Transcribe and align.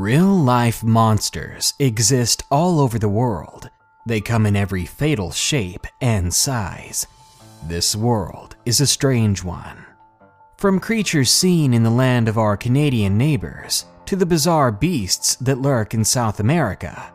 Real 0.00 0.34
life 0.34 0.82
monsters 0.82 1.74
exist 1.78 2.42
all 2.50 2.80
over 2.80 2.98
the 2.98 3.06
world. 3.06 3.68
They 4.06 4.22
come 4.22 4.46
in 4.46 4.56
every 4.56 4.86
fatal 4.86 5.30
shape 5.30 5.86
and 6.00 6.32
size. 6.32 7.06
This 7.68 7.94
world 7.94 8.56
is 8.64 8.80
a 8.80 8.86
strange 8.86 9.44
one. 9.44 9.84
From 10.56 10.80
creatures 10.80 11.30
seen 11.30 11.74
in 11.74 11.82
the 11.82 11.90
land 11.90 12.28
of 12.28 12.38
our 12.38 12.56
Canadian 12.56 13.18
neighbors 13.18 13.84
to 14.06 14.16
the 14.16 14.24
bizarre 14.24 14.72
beasts 14.72 15.36
that 15.36 15.60
lurk 15.60 15.92
in 15.92 16.02
South 16.06 16.40
America, 16.40 17.12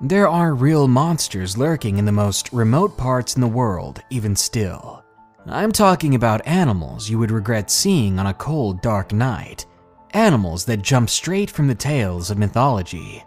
there 0.00 0.28
are 0.28 0.54
real 0.54 0.86
monsters 0.86 1.58
lurking 1.58 1.98
in 1.98 2.04
the 2.04 2.12
most 2.12 2.52
remote 2.52 2.96
parts 2.96 3.34
in 3.34 3.40
the 3.40 3.48
world, 3.48 4.00
even 4.10 4.36
still. 4.36 5.02
I'm 5.46 5.72
talking 5.72 6.14
about 6.14 6.46
animals 6.46 7.10
you 7.10 7.18
would 7.18 7.32
regret 7.32 7.68
seeing 7.68 8.20
on 8.20 8.28
a 8.28 8.34
cold, 8.34 8.80
dark 8.80 9.12
night. 9.12 9.66
Animals 10.14 10.64
that 10.64 10.80
jump 10.80 11.10
straight 11.10 11.50
from 11.50 11.68
the 11.68 11.74
tales 11.74 12.30
of 12.30 12.38
mythology. 12.38 13.22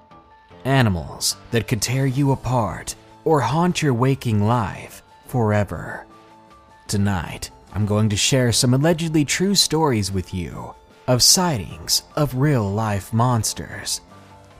Animals 0.65 1.35
that 1.51 1.67
could 1.67 1.79
tear 1.79 2.07
you 2.07 2.31
apart 2.31 2.95
or 3.23 3.39
haunt 3.39 3.83
your 3.83 3.93
waking 3.93 4.43
life 4.43 5.03
forever. 5.27 6.07
Tonight, 6.87 7.51
I'm 7.73 7.85
going 7.85 8.09
to 8.09 8.15
share 8.17 8.51
some 8.51 8.73
allegedly 8.73 9.23
true 9.23 9.53
stories 9.53 10.11
with 10.11 10.33
you 10.33 10.73
of 11.07 11.21
sightings 11.21 12.01
of 12.15 12.35
real 12.35 12.67
life 12.67 13.13
monsters. 13.13 14.01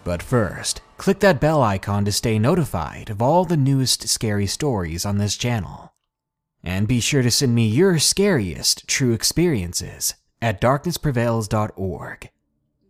But 0.04 0.22
first, 0.22 0.82
click 0.98 1.20
that 1.22 1.42
bell 1.42 1.64
icon 1.64 2.06
to 2.06 2.12
stay 2.12 2.38
notified 2.38 3.10
of 3.10 3.22
all 3.22 3.46
the 3.46 3.58
newest 3.58 4.08
scary 4.08 4.46
stories 4.46 5.06
on 5.08 5.18
this 5.18 5.36
channel. 5.36 5.92
And 6.64 6.88
be 6.88 7.00
sure 7.00 7.24
to 7.24 7.32
send 7.32 7.56
me 7.56 7.68
your 7.68 7.98
scariest 7.98 8.88
true 8.88 9.12
experiences 9.12 10.14
at 10.42 10.62
darknessprevails.org. 10.62 12.30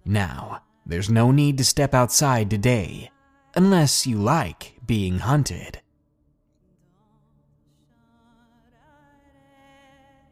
Now, 0.06 0.64
there's 0.86 1.10
no 1.10 1.32
need 1.32 1.58
to 1.58 1.64
step 1.64 1.94
outside 1.94 2.50
today 2.50 3.12
unless 3.56 4.08
you 4.08 4.18
like 4.18 4.76
being 4.86 5.20
hunted. 5.20 5.82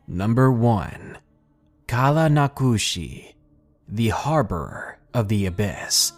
Number 0.08 0.52
1 0.52 1.18
Kala 1.88 2.30
Nakushi, 2.30 3.36
the 3.88 4.10
Harborer 4.10 4.96
of 5.14 5.28
the 5.28 5.46
Abyss. 5.46 6.14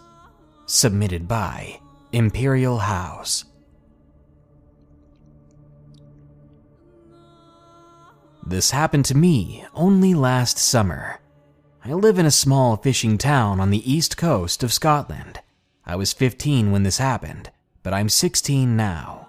Submitted 0.66 1.28
by 1.28 1.78
Imperial 2.12 2.78
House. 2.78 3.44
This 8.44 8.72
happened 8.72 9.04
to 9.06 9.16
me 9.16 9.64
only 9.72 10.14
last 10.14 10.58
summer. 10.58 11.20
I 11.84 11.92
live 11.92 12.18
in 12.18 12.26
a 12.26 12.30
small 12.30 12.76
fishing 12.76 13.16
town 13.16 13.60
on 13.60 13.70
the 13.70 13.90
east 13.90 14.16
coast 14.16 14.62
of 14.62 14.72
Scotland. 14.72 15.40
I 15.86 15.96
was 15.96 16.12
15 16.12 16.72
when 16.72 16.82
this 16.82 16.98
happened, 16.98 17.50
but 17.82 17.94
I'm 17.94 18.08
16 18.08 18.76
now. 18.76 19.28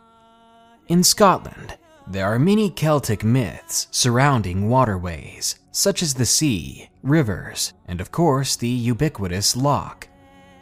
In 0.87 1.03
Scotland, 1.03 1.77
there 2.07 2.25
are 2.25 2.39
many 2.39 2.69
Celtic 2.69 3.23
myths 3.23 3.87
surrounding 3.91 4.67
waterways, 4.67 5.59
such 5.71 6.01
as 6.01 6.15
the 6.15 6.25
sea, 6.25 6.89
rivers, 7.01 7.73
and 7.87 8.01
of 8.01 8.11
course 8.11 8.55
the 8.55 8.67
ubiquitous 8.67 9.55
loch. 9.55 10.07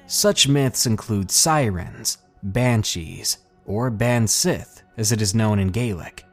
Such 0.08 0.48
myths 0.48 0.86
include 0.86 1.32
sirens, 1.32 2.18
banshees, 2.44 3.38
or 3.66 3.90
Ban-Sith 3.90 4.84
as 4.98 5.12
it 5.12 5.22
is 5.22 5.34
known 5.34 5.58
in 5.58 5.70
Gaelic. 5.70 6.26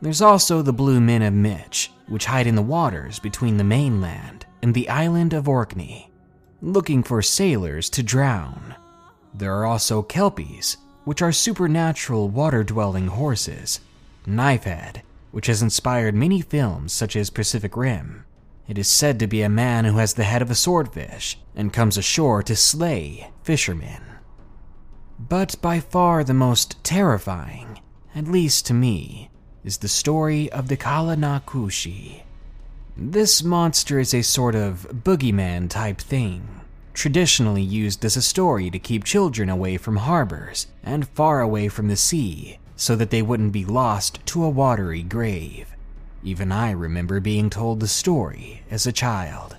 There's 0.00 0.22
also 0.22 0.62
the 0.62 0.72
Blue 0.72 1.00
Men 1.00 1.22
of 1.22 1.34
Minch, 1.34 1.90
which 2.06 2.26
hide 2.26 2.46
in 2.46 2.54
the 2.54 2.62
waters 2.62 3.18
between 3.18 3.56
the 3.56 3.64
mainland 3.64 4.46
and 4.62 4.72
the 4.72 4.88
island 4.88 5.32
of 5.32 5.48
Orkney, 5.48 6.10
looking 6.62 7.02
for 7.02 7.20
sailors 7.20 7.90
to 7.90 8.02
drown. 8.02 8.76
There 9.34 9.54
are 9.54 9.66
also 9.66 10.02
Kelpies, 10.02 10.76
which 11.04 11.20
are 11.20 11.32
supernatural 11.32 12.28
water 12.28 12.62
dwelling 12.62 13.08
horses, 13.08 13.80
Knifehead, 14.26 15.02
which 15.32 15.46
has 15.46 15.62
inspired 15.62 16.14
many 16.14 16.40
films 16.42 16.92
such 16.92 17.16
as 17.16 17.30
Pacific 17.30 17.76
Rim. 17.76 18.24
It 18.68 18.78
is 18.78 18.88
said 18.88 19.18
to 19.18 19.26
be 19.26 19.42
a 19.42 19.48
man 19.48 19.84
who 19.84 19.96
has 19.98 20.14
the 20.14 20.24
head 20.24 20.42
of 20.42 20.50
a 20.50 20.54
swordfish 20.54 21.38
and 21.56 21.72
comes 21.72 21.96
ashore 21.96 22.42
to 22.44 22.54
slay 22.54 23.30
fishermen. 23.42 24.02
But 25.18 25.56
by 25.60 25.80
far 25.80 26.22
the 26.22 26.34
most 26.34 26.82
terrifying, 26.84 27.80
at 28.14 28.28
least 28.28 28.66
to 28.66 28.74
me, 28.74 29.27
is 29.64 29.78
the 29.78 29.88
story 29.88 30.50
of 30.52 30.68
the 30.68 30.76
Kalanakushi. 30.76 32.22
This 32.96 33.42
monster 33.42 33.98
is 33.98 34.12
a 34.12 34.22
sort 34.22 34.54
of 34.54 34.88
boogeyman 34.92 35.68
type 35.70 35.98
thing, 35.98 36.60
traditionally 36.94 37.62
used 37.62 38.04
as 38.04 38.16
a 38.16 38.22
story 38.22 38.70
to 38.70 38.78
keep 38.78 39.04
children 39.04 39.48
away 39.48 39.76
from 39.76 39.96
harbors 39.96 40.66
and 40.82 41.08
far 41.08 41.40
away 41.40 41.68
from 41.68 41.88
the 41.88 41.96
sea 41.96 42.58
so 42.76 42.96
that 42.96 43.10
they 43.10 43.22
wouldn't 43.22 43.52
be 43.52 43.64
lost 43.64 44.24
to 44.26 44.42
a 44.44 44.50
watery 44.50 45.02
grave. 45.02 45.68
Even 46.24 46.50
I 46.50 46.70
remember 46.70 47.20
being 47.20 47.50
told 47.50 47.80
the 47.80 47.88
story 47.88 48.62
as 48.70 48.86
a 48.86 48.92
child. 48.92 49.56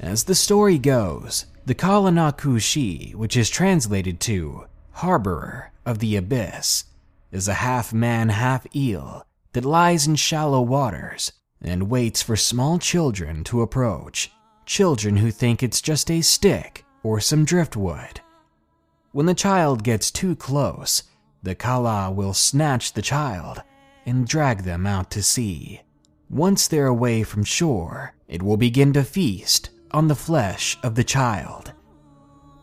As 0.00 0.24
the 0.24 0.34
story 0.34 0.78
goes, 0.78 1.46
the 1.66 1.74
Kalanakushi, 1.74 3.14
which 3.14 3.36
is 3.36 3.50
translated 3.50 4.20
to 4.20 4.66
Harborer 4.96 5.70
of 5.84 5.98
the 5.98 6.16
Abyss, 6.16 6.84
is 7.30 7.48
a 7.48 7.54
half 7.54 7.92
man, 7.92 8.28
half 8.28 8.66
eel 8.74 9.24
that 9.52 9.64
lies 9.64 10.06
in 10.06 10.16
shallow 10.16 10.60
waters 10.60 11.32
and 11.60 11.90
waits 11.90 12.22
for 12.22 12.36
small 12.36 12.78
children 12.78 13.44
to 13.44 13.62
approach. 13.62 14.30
Children 14.66 15.16
who 15.16 15.30
think 15.30 15.62
it's 15.62 15.80
just 15.80 16.10
a 16.10 16.20
stick 16.20 16.84
or 17.02 17.20
some 17.20 17.44
driftwood. 17.44 18.20
When 19.12 19.26
the 19.26 19.34
child 19.34 19.82
gets 19.82 20.10
too 20.10 20.36
close, 20.36 21.02
the 21.42 21.54
Kala 21.54 22.10
will 22.10 22.34
snatch 22.34 22.92
the 22.92 23.02
child 23.02 23.62
and 24.04 24.26
drag 24.26 24.62
them 24.62 24.86
out 24.86 25.10
to 25.12 25.22
sea. 25.22 25.80
Once 26.30 26.68
they're 26.68 26.86
away 26.86 27.22
from 27.22 27.44
shore, 27.44 28.14
it 28.28 28.42
will 28.42 28.56
begin 28.56 28.92
to 28.92 29.02
feast 29.02 29.70
on 29.90 30.08
the 30.08 30.14
flesh 30.14 30.76
of 30.82 30.94
the 30.94 31.04
child. 31.04 31.72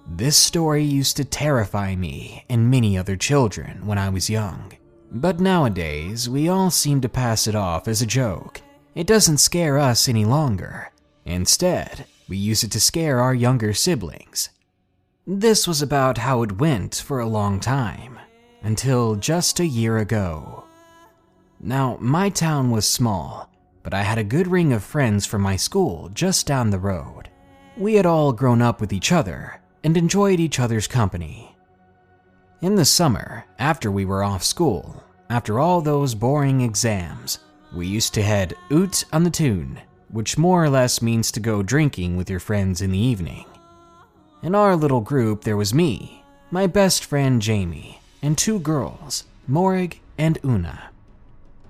This 0.07 0.37
story 0.37 0.83
used 0.83 1.17
to 1.17 1.25
terrify 1.25 1.95
me 1.95 2.45
and 2.47 2.69
many 2.69 2.97
other 2.97 3.15
children 3.15 3.85
when 3.87 3.97
I 3.97 4.09
was 4.09 4.29
young, 4.29 4.71
but 5.11 5.39
nowadays 5.39 6.29
we 6.29 6.47
all 6.47 6.69
seem 6.69 7.01
to 7.01 7.09
pass 7.09 7.47
it 7.47 7.55
off 7.55 7.87
as 7.87 8.01
a 8.01 8.05
joke. 8.05 8.61
It 8.93 9.07
doesn't 9.07 9.39
scare 9.39 9.79
us 9.79 10.07
any 10.07 10.23
longer. 10.23 10.91
Instead, 11.25 12.05
we 12.29 12.37
use 12.37 12.63
it 12.63 12.71
to 12.71 12.79
scare 12.79 13.19
our 13.19 13.33
younger 13.33 13.73
siblings. 13.73 14.49
This 15.25 15.67
was 15.67 15.81
about 15.81 16.19
how 16.19 16.43
it 16.43 16.59
went 16.59 16.95
for 16.95 17.19
a 17.19 17.27
long 17.27 17.59
time, 17.59 18.19
until 18.61 19.15
just 19.15 19.59
a 19.59 19.65
year 19.65 19.97
ago. 19.97 20.65
Now, 21.59 21.97
my 21.99 22.29
town 22.29 22.69
was 22.69 22.87
small, 22.87 23.49
but 23.81 23.95
I 23.95 24.03
had 24.03 24.19
a 24.19 24.23
good 24.23 24.47
ring 24.47 24.71
of 24.71 24.83
friends 24.83 25.25
from 25.25 25.41
my 25.41 25.55
school 25.55 26.09
just 26.13 26.45
down 26.45 26.69
the 26.69 26.79
road. 26.79 27.29
We 27.75 27.95
had 27.95 28.05
all 28.05 28.31
grown 28.31 28.61
up 28.61 28.79
with 28.79 28.93
each 28.93 29.11
other 29.11 29.61
and 29.85 29.95
enjoyed 29.95 30.39
each 30.39 30.59
other's 30.59 30.87
company. 30.87 31.55
In 32.61 32.73
the 32.73 32.85
summer, 32.85 33.45
after 33.59 33.91
we 33.91 34.03
were 34.03 34.23
off 34.23 34.43
school, 34.43 35.03
after 35.29 35.59
all 35.59 35.79
those 35.79 36.15
boring 36.15 36.61
exams, 36.61 37.37
we 37.71 37.85
used 37.85 38.15
to 38.15 38.23
head 38.23 38.55
oot 38.71 39.05
on 39.13 39.23
the 39.23 39.29
tune, 39.29 39.79
which 40.09 40.39
more 40.39 40.63
or 40.63 40.71
less 40.71 41.03
means 41.03 41.31
to 41.31 41.39
go 41.39 41.61
drinking 41.61 42.17
with 42.17 42.31
your 42.31 42.39
friends 42.39 42.81
in 42.81 42.91
the 42.91 42.97
evening. 42.97 43.45
In 44.41 44.55
our 44.55 44.75
little 44.75 45.01
group, 45.01 45.43
there 45.43 45.55
was 45.55 45.71
me, 45.71 46.23
my 46.49 46.65
best 46.65 47.05
friend 47.05 47.39
Jamie, 47.39 48.01
and 48.23 48.35
two 48.35 48.57
girls, 48.57 49.25
Morig 49.47 49.99
and 50.17 50.39
Una. 50.43 50.89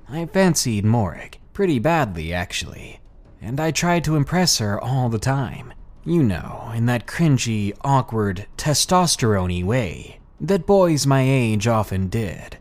I 0.07 0.25
fancied 0.27 0.85
Morig, 0.85 1.35
pretty 1.51 1.79
badly 1.79 2.33
actually, 2.33 3.01
and 3.41 3.59
I 3.59 3.71
tried 3.71 4.05
to 4.05 4.15
impress 4.15 4.59
her 4.59 4.79
all 4.79 5.09
the 5.09 5.19
time. 5.19 5.73
You 6.07 6.21
know, 6.21 6.71
in 6.75 6.85
that 6.85 7.07
cringy, 7.07 7.75
awkward, 7.81 8.45
testosterone 8.57 9.63
way 9.63 10.19
that 10.39 10.67
boys 10.67 11.07
my 11.07 11.21
age 11.21 11.67
often 11.67 12.09
did. 12.09 12.57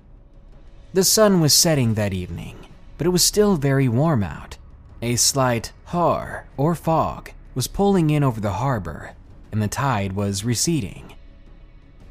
The 0.95 1.05
sun 1.05 1.41
was 1.41 1.53
setting 1.53 1.95
that 1.95 2.15
evening, 2.15 2.57
but 2.97 3.07
it 3.07 3.11
was 3.11 3.23
still 3.23 3.57
very 3.57 3.87
warm 3.87 4.23
out. 4.23 4.57
A 5.03 5.17
slight 5.17 5.73
haar 5.87 6.47
or 6.57 6.75
fog 6.75 7.33
was 7.55 7.67
pulling 7.67 8.09
in 8.09 8.25
over 8.25 8.41
the 8.41 8.53
harbor, 8.53 9.13
and 9.53 9.61
the 9.61 9.69
tide 9.69 10.15
was 10.15 10.45
receding. 10.45 11.15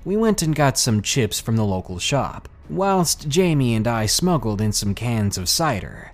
We 0.06 0.16
went 0.16 0.44
and 0.44 0.54
got 0.54 0.78
some 0.78 1.02
chips 1.02 1.40
from 1.40 1.56
the 1.56 1.66
local 1.66 1.98
shop, 1.98 2.48
whilst 2.69 3.28
Jamie 3.28 3.74
and 3.74 3.88
I 3.88 4.06
smuggled 4.06 4.62
in 4.62 4.72
some 4.72 4.94
cans 4.94 5.40
of 5.40 5.50
cider. 5.50 6.12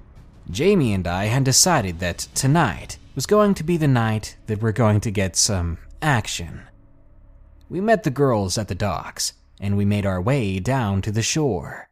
Jamie 0.50 0.94
and 0.94 1.08
I 1.08 1.26
had 1.26 1.44
decided 1.44 2.00
that 2.00 2.20
tonight 2.36 2.99
was 3.16 3.26
going 3.26 3.54
to 3.56 3.64
be 3.64 3.78
the 3.78 3.88
night 3.88 4.38
that 4.48 4.62
we're 4.62 4.72
going 4.72 5.00
to 5.02 5.12
get 5.12 5.36
some 5.36 5.78
action. 6.02 6.62
We 7.70 7.82
met 7.82 8.04
the 8.04 8.12
girls 8.12 8.58
at 8.58 8.68
the 8.68 8.76
docks, 8.76 9.34
and 9.60 9.76
we 9.76 9.86
made 9.86 10.06
our 10.06 10.22
way 10.22 10.60
down 10.60 11.02
to 11.04 11.12
the 11.12 11.22
shore. 11.22 11.90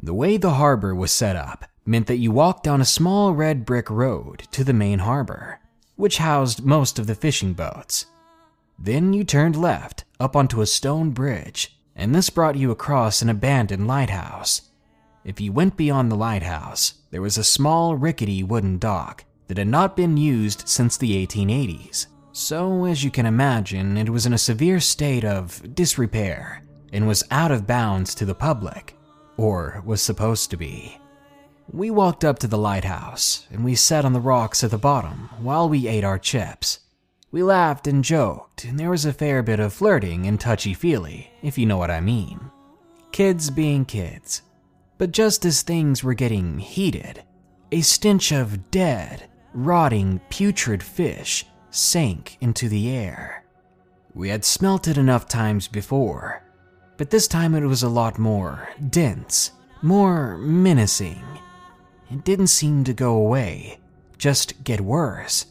The 0.00 0.14
way 0.14 0.36
the 0.36 0.54
harbor 0.54 0.94
was 0.94 1.12
set 1.12 1.36
up 1.36 1.64
meant 1.84 2.06
that 2.06 2.18
you 2.18 2.30
walked 2.30 2.64
down 2.64 2.80
a 2.80 2.86
small 2.86 3.32
red 3.32 3.64
brick 3.64 3.90
road 3.90 4.44
to 4.52 4.64
the 4.64 4.72
main 4.72 5.00
harbor, 5.00 5.60
which 5.96 6.18
housed 6.18 6.64
most 6.64 6.98
of 6.98 7.06
the 7.06 7.14
fishing 7.14 7.54
boats. 7.54 8.06
Then 8.78 9.12
you 9.12 9.24
turned 9.24 9.56
left 9.56 10.04
up 10.20 10.36
onto 10.36 10.60
a 10.60 10.66
stone 10.66 11.10
bridge, 11.10 11.78
and 11.96 12.14
this 12.14 12.30
brought 12.30 12.56
you 12.56 12.70
across 12.70 13.22
an 13.22 13.28
abandoned 13.28 13.86
lighthouse. 13.86 14.62
If 15.24 15.40
you 15.40 15.52
went 15.52 15.76
beyond 15.76 16.12
the 16.12 16.16
lighthouse, 16.16 16.94
there 17.10 17.22
was 17.22 17.36
a 17.36 17.44
small, 17.44 17.96
rickety 17.96 18.42
wooden 18.42 18.78
dock 18.78 19.24
that 19.48 19.58
had 19.58 19.68
not 19.68 19.96
been 19.96 20.16
used 20.16 20.68
since 20.68 20.96
the 20.96 21.26
1880s. 21.26 22.06
So, 22.32 22.84
as 22.84 23.02
you 23.02 23.10
can 23.10 23.26
imagine, 23.26 23.96
it 23.96 24.08
was 24.08 24.24
in 24.24 24.32
a 24.32 24.38
severe 24.38 24.78
state 24.78 25.24
of 25.24 25.74
disrepair 25.74 26.62
and 26.92 27.08
was 27.08 27.24
out 27.30 27.50
of 27.50 27.66
bounds 27.66 28.14
to 28.14 28.24
the 28.24 28.34
public, 28.34 28.96
or 29.36 29.82
was 29.84 30.00
supposed 30.00 30.50
to 30.50 30.56
be. 30.56 30.98
We 31.70 31.90
walked 31.90 32.24
up 32.24 32.38
to 32.38 32.46
the 32.46 32.56
lighthouse 32.56 33.46
and 33.50 33.64
we 33.64 33.74
sat 33.74 34.04
on 34.04 34.12
the 34.12 34.20
rocks 34.20 34.64
at 34.64 34.70
the 34.70 34.78
bottom 34.78 35.28
while 35.40 35.68
we 35.68 35.88
ate 35.88 36.04
our 36.04 36.18
chips. 36.18 36.80
We 37.30 37.42
laughed 37.42 37.86
and 37.86 38.02
joked, 38.02 38.64
and 38.64 38.78
there 38.78 38.88
was 38.88 39.04
a 39.04 39.12
fair 39.12 39.42
bit 39.42 39.60
of 39.60 39.74
flirting 39.74 40.26
and 40.26 40.40
touchy 40.40 40.72
feely, 40.72 41.30
if 41.42 41.58
you 41.58 41.66
know 41.66 41.76
what 41.76 41.90
I 41.90 42.00
mean. 42.00 42.40
Kids 43.12 43.50
being 43.50 43.84
kids. 43.84 44.42
But 44.96 45.12
just 45.12 45.44
as 45.44 45.60
things 45.60 46.02
were 46.02 46.14
getting 46.14 46.58
heated, 46.58 47.22
a 47.70 47.82
stench 47.82 48.32
of 48.32 48.70
dead, 48.70 49.28
rotting, 49.64 50.20
putrid 50.30 50.82
fish 50.82 51.44
sank 51.70 52.38
into 52.40 52.68
the 52.68 52.90
air. 52.90 53.44
We 54.14 54.28
had 54.28 54.44
smelt 54.44 54.86
it 54.86 54.96
enough 54.96 55.26
times 55.26 55.66
before, 55.66 56.42
but 56.96 57.10
this 57.10 57.26
time 57.28 57.54
it 57.54 57.66
was 57.66 57.82
a 57.82 57.88
lot 57.88 58.18
more 58.18 58.68
dense, 58.88 59.52
more 59.82 60.38
menacing. 60.38 61.24
It 62.10 62.24
didn't 62.24 62.46
seem 62.48 62.84
to 62.84 62.92
go 62.94 63.16
away, 63.16 63.78
just 64.16 64.62
get 64.64 64.80
worse. 64.80 65.46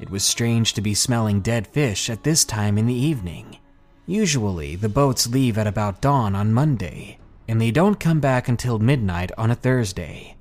It 0.00 0.10
was 0.10 0.24
strange 0.24 0.74
to 0.74 0.80
be 0.80 0.94
smelling 0.94 1.40
dead 1.40 1.66
fish 1.68 2.10
at 2.10 2.24
this 2.24 2.44
time 2.44 2.76
in 2.76 2.86
the 2.86 2.94
evening. 2.94 3.58
Usually, 4.06 4.76
the 4.76 4.88
boats 4.88 5.28
leave 5.28 5.56
at 5.56 5.66
about 5.66 6.02
dawn 6.02 6.34
on 6.34 6.52
Monday, 6.52 7.18
and 7.48 7.60
they 7.60 7.70
don't 7.70 8.00
come 8.00 8.20
back 8.20 8.48
until 8.48 8.78
midnight 8.78 9.30
on 9.38 9.50
a 9.50 9.54
Thursday. 9.54 10.36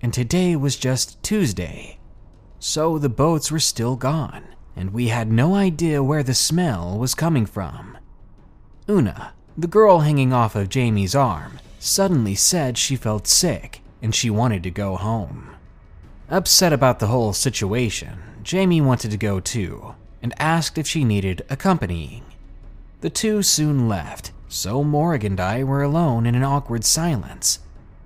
And 0.00 0.12
today 0.12 0.56
was 0.56 0.76
just 0.76 1.22
Tuesday. 1.22 1.98
So 2.66 2.96
the 2.96 3.10
boats 3.10 3.50
were 3.50 3.60
still 3.60 3.94
gone, 3.94 4.42
and 4.74 4.94
we 4.94 5.08
had 5.08 5.30
no 5.30 5.54
idea 5.54 6.02
where 6.02 6.22
the 6.22 6.32
smell 6.32 6.96
was 6.96 7.14
coming 7.14 7.44
from. 7.44 7.98
Una, 8.88 9.34
the 9.54 9.66
girl 9.66 10.00
hanging 10.00 10.32
off 10.32 10.56
of 10.56 10.70
Jamie's 10.70 11.14
arm, 11.14 11.58
suddenly 11.78 12.34
said 12.34 12.78
she 12.78 12.96
felt 12.96 13.26
sick 13.26 13.82
and 14.00 14.14
she 14.14 14.30
wanted 14.30 14.62
to 14.62 14.70
go 14.70 14.96
home. 14.96 15.50
Upset 16.30 16.72
about 16.72 17.00
the 17.00 17.08
whole 17.08 17.34
situation, 17.34 18.18
Jamie 18.42 18.80
wanted 18.80 19.10
to 19.10 19.18
go 19.18 19.40
too 19.40 19.94
and 20.22 20.32
asked 20.38 20.78
if 20.78 20.88
she 20.88 21.04
needed 21.04 21.44
accompanying. 21.50 22.24
The 23.02 23.10
two 23.10 23.42
soon 23.42 23.90
left, 23.90 24.32
so 24.48 24.82
Morrig 24.82 25.22
and 25.22 25.38
I 25.38 25.64
were 25.64 25.82
alone 25.82 26.24
in 26.24 26.34
an 26.34 26.44
awkward 26.44 26.86
silence. 26.86 27.58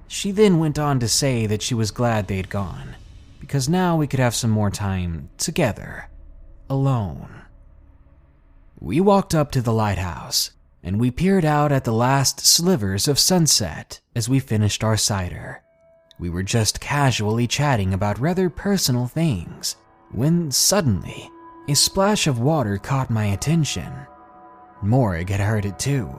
She 0.09 0.33
then 0.33 0.59
went 0.59 0.81
on 0.81 0.99
to 0.99 1.07
say 1.07 1.47
that 1.47 1.63
she 1.63 1.75
was 1.75 1.93
glad 1.93 2.27
they'd 2.27 2.49
gone, 2.49 2.97
because 3.41 3.69
now 3.69 3.97
we 3.97 4.07
could 4.07 4.21
have 4.21 4.35
some 4.35 4.51
more 4.51 4.71
time 4.71 5.31
together, 5.39 6.09
alone. 6.69 7.43
We 8.81 9.01
walked 9.01 9.35
up 9.35 9.51
to 9.53 9.63
the 9.63 9.73
lighthouse, 9.73 10.53
and 10.83 11.01
we 11.01 11.11
peered 11.11 11.45
out 11.45 11.73
at 11.73 11.85
the 11.85 11.93
last 11.93 12.41
slivers 12.41 13.09
of 13.09 13.19
sunset 13.19 14.01
as 14.15 14.29
we 14.29 14.39
finished 14.39 14.85
our 14.85 14.97
cider. 14.97 15.63
We 16.19 16.31
were 16.31 16.43
just 16.43 16.81
casually 16.81 17.47
chatting 17.47 17.95
about 17.95 18.19
rather 18.19 18.51
personal 18.51 19.07
things 19.07 19.77
when 20.11 20.51
suddenly 20.51 21.31
a 21.69 21.75
splash 21.75 22.27
of 22.27 22.41
water 22.41 22.79
caught 22.79 23.11
my 23.11 23.27
attention. 23.27 23.93
Morrig 24.83 25.29
had 25.29 25.41
heard 25.41 25.67
it 25.67 25.79
too, 25.79 26.11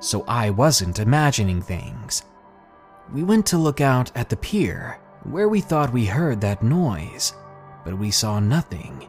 so 0.00 0.24
I 0.28 0.50
wasn't 0.50 0.98
imagining 0.98 1.60
things. 1.60 2.22
We 3.12 3.22
went 3.22 3.46
to 3.46 3.58
look 3.58 3.80
out 3.80 4.12
at 4.14 4.28
the 4.28 4.36
pier 4.36 5.00
where 5.24 5.48
we 5.48 5.60
thought 5.60 5.92
we 5.92 6.04
heard 6.04 6.40
that 6.40 6.62
noise, 6.62 7.34
but 7.84 7.96
we 7.96 8.10
saw 8.10 8.40
nothing. 8.40 9.08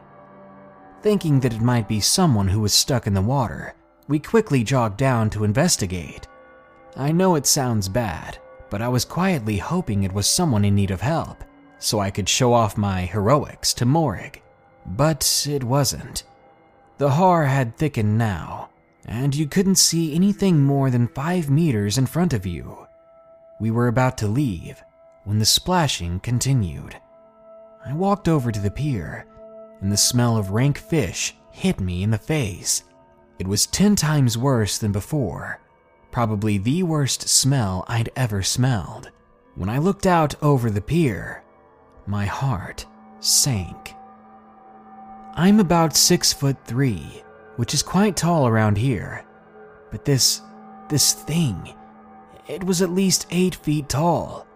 Thinking 1.02 1.40
that 1.40 1.54
it 1.54 1.60
might 1.60 1.88
be 1.88 2.00
someone 2.00 2.48
who 2.48 2.60
was 2.60 2.72
stuck 2.72 3.06
in 3.06 3.14
the 3.14 3.20
water, 3.20 3.74
we 4.08 4.18
quickly 4.18 4.62
jogged 4.62 4.96
down 4.96 5.30
to 5.30 5.44
investigate. 5.44 6.28
I 6.96 7.10
know 7.12 7.34
it 7.34 7.46
sounds 7.46 7.88
bad, 7.88 8.38
but 8.70 8.80
I 8.80 8.88
was 8.88 9.04
quietly 9.04 9.58
hoping 9.58 10.02
it 10.02 10.12
was 10.12 10.26
someone 10.26 10.64
in 10.64 10.74
need 10.74 10.90
of 10.90 11.00
help, 11.00 11.42
so 11.78 11.98
I 11.98 12.10
could 12.10 12.28
show 12.28 12.52
off 12.52 12.76
my 12.76 13.02
heroics 13.02 13.74
to 13.74 13.84
Morrig. 13.84 14.40
But 14.86 15.46
it 15.48 15.64
wasn't. 15.64 16.24
The 16.98 17.10
haar 17.10 17.46
had 17.46 17.76
thickened 17.76 18.16
now, 18.16 18.70
and 19.04 19.34
you 19.34 19.46
couldn't 19.46 19.76
see 19.76 20.14
anything 20.14 20.60
more 20.62 20.90
than 20.90 21.08
five 21.08 21.50
meters 21.50 21.98
in 21.98 22.06
front 22.06 22.32
of 22.32 22.46
you. 22.46 22.86
We 23.58 23.70
were 23.70 23.88
about 23.88 24.16
to 24.18 24.28
leave 24.28 24.83
when 25.24 25.38
the 25.38 25.44
splashing 25.44 26.20
continued. 26.20 26.96
I 27.84 27.92
walked 27.92 28.28
over 28.28 28.52
to 28.52 28.60
the 28.60 28.70
pier, 28.70 29.26
and 29.80 29.90
the 29.90 29.96
smell 29.96 30.36
of 30.36 30.50
rank 30.50 30.78
fish 30.78 31.34
hit 31.50 31.80
me 31.80 32.02
in 32.02 32.10
the 32.10 32.18
face. 32.18 32.84
It 33.38 33.46
was 33.46 33.66
ten 33.66 33.96
times 33.96 34.38
worse 34.38 34.78
than 34.78 34.92
before, 34.92 35.60
probably 36.10 36.58
the 36.58 36.82
worst 36.82 37.28
smell 37.28 37.84
I'd 37.88 38.10
ever 38.16 38.42
smelled. 38.42 39.10
When 39.56 39.68
I 39.68 39.78
looked 39.78 40.06
out 40.06 40.34
over 40.42 40.70
the 40.70 40.80
pier, 40.80 41.42
my 42.06 42.24
heart 42.24 42.86
sank. 43.20 43.94
I'm 45.34 45.58
about 45.58 45.96
six 45.96 46.32
foot 46.32 46.56
three, 46.64 47.22
which 47.56 47.74
is 47.74 47.82
quite 47.82 48.16
tall 48.16 48.46
around 48.46 48.78
here. 48.78 49.24
But 49.90 50.04
this, 50.04 50.42
this 50.88 51.12
thing, 51.12 51.74
it 52.46 52.62
was 52.64 52.82
at 52.82 52.90
least 52.90 53.26
eight 53.30 53.54
feet 53.54 53.88
tall. 53.88 54.46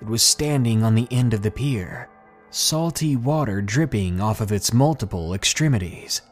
It 0.00 0.06
was 0.06 0.22
standing 0.22 0.84
on 0.84 0.94
the 0.94 1.08
end 1.10 1.34
of 1.34 1.42
the 1.42 1.50
pier, 1.50 2.08
salty 2.50 3.16
water 3.16 3.60
dripping 3.60 4.20
off 4.20 4.40
of 4.40 4.52
its 4.52 4.72
multiple 4.72 5.34
extremities. 5.34 6.22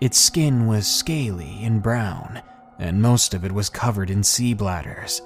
Its 0.00 0.18
skin 0.18 0.66
was 0.66 0.86
scaly 0.86 1.60
and 1.62 1.82
brown, 1.82 2.42
and 2.78 3.00
most 3.00 3.32
of 3.32 3.44
it 3.44 3.52
was 3.52 3.68
covered 3.68 4.10
in 4.10 4.24
sea 4.24 4.52
bladders. 4.52 5.22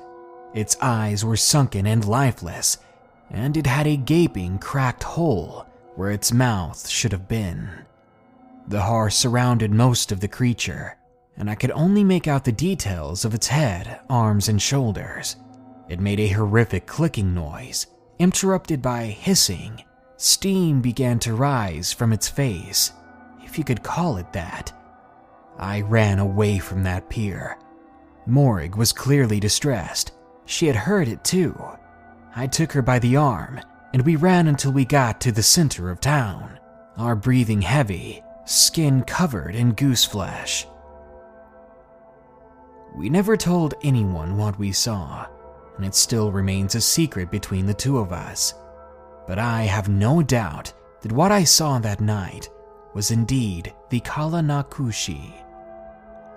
Its 0.54 0.76
eyes 0.82 1.24
were 1.24 1.36
sunken 1.36 1.86
and 1.86 2.04
lifeless, 2.04 2.78
and 3.30 3.56
it 3.56 3.66
had 3.66 3.86
a 3.86 3.96
gaping, 3.96 4.58
cracked 4.58 5.02
hole 5.02 5.66
where 5.96 6.10
its 6.10 6.32
mouth 6.32 6.88
should 6.88 7.12
have 7.12 7.26
been. 7.26 7.68
The 8.68 8.82
haar 8.82 9.08
surrounded 9.08 9.72
most 9.72 10.12
of 10.12 10.20
the 10.20 10.28
creature, 10.28 10.96
and 11.38 11.48
I 11.48 11.54
could 11.54 11.70
only 11.70 12.04
make 12.04 12.28
out 12.28 12.44
the 12.44 12.52
details 12.52 13.24
of 13.24 13.34
its 13.34 13.46
head, 13.46 14.00
arms, 14.10 14.48
and 14.48 14.60
shoulders. 14.60 15.36
It 15.88 16.00
made 16.00 16.20
a 16.20 16.28
horrific 16.28 16.86
clicking 16.86 17.34
noise, 17.34 17.86
interrupted 18.18 18.82
by 18.82 19.04
hissing. 19.04 19.82
Steam 20.16 20.80
began 20.80 21.18
to 21.20 21.34
rise 21.34 21.92
from 21.92 22.12
its 22.12 22.28
face, 22.28 22.92
if 23.42 23.56
you 23.56 23.64
could 23.64 23.82
call 23.82 24.16
it 24.16 24.32
that. 24.32 24.72
I 25.58 25.80
ran 25.80 26.18
away 26.18 26.58
from 26.58 26.82
that 26.82 27.08
pier. 27.08 27.58
Morrig 28.26 28.76
was 28.76 28.92
clearly 28.92 29.40
distressed. 29.40 30.12
She 30.44 30.66
had 30.66 30.76
heard 30.76 31.08
it 31.08 31.24
too. 31.24 31.58
I 32.36 32.46
took 32.46 32.72
her 32.72 32.82
by 32.82 32.98
the 32.98 33.16
arm, 33.16 33.60
and 33.92 34.02
we 34.02 34.16
ran 34.16 34.48
until 34.48 34.72
we 34.72 34.84
got 34.84 35.20
to 35.22 35.32
the 35.32 35.42
center 35.42 35.90
of 35.90 36.00
town, 36.00 36.58
our 36.96 37.16
breathing 37.16 37.62
heavy, 37.62 38.22
skin 38.44 39.02
covered 39.04 39.54
in 39.54 39.72
goose 39.72 40.04
flesh. 40.04 40.66
We 42.94 43.08
never 43.08 43.36
told 43.36 43.74
anyone 43.82 44.36
what 44.36 44.58
we 44.58 44.72
saw, 44.72 45.26
and 45.78 45.86
it 45.86 45.94
still 45.94 46.30
remains 46.30 46.74
a 46.74 46.80
secret 46.80 47.30
between 47.30 47.64
the 47.64 47.72
two 47.72 47.98
of 47.98 48.12
us. 48.12 48.52
But 49.26 49.38
I 49.38 49.62
have 49.62 49.88
no 49.88 50.22
doubt 50.22 50.72
that 51.02 51.12
what 51.12 51.32
I 51.32 51.44
saw 51.44 51.78
that 51.78 52.00
night 52.00 52.50
was 52.94 53.12
indeed 53.12 53.72
the 53.88 54.00
Kalanakushi. 54.00 55.32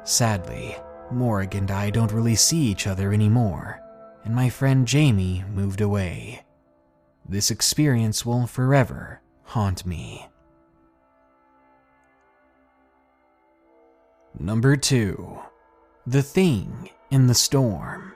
Sadly, 0.04 0.76
Morrig 1.12 1.56
and 1.56 1.72
I 1.72 1.90
don't 1.90 2.12
really 2.12 2.36
see 2.36 2.60
each 2.60 2.88
other 2.88 3.12
anymore, 3.12 3.82
and 4.24 4.36
my 4.36 4.50
friend 4.50 4.88
Jamie 4.88 5.44
moved 5.54 5.82
away. 5.82 6.44
This 7.28 7.50
experience 7.52 8.26
will 8.26 8.46
forever 8.46 9.22
haunt 9.44 9.86
me. 9.86 10.28
Number 14.40 14.76
2 14.76 15.40
The 16.08 16.24
Thing 16.24 16.90
in 17.10 17.28
the 17.28 17.34
Storm. 17.34 18.14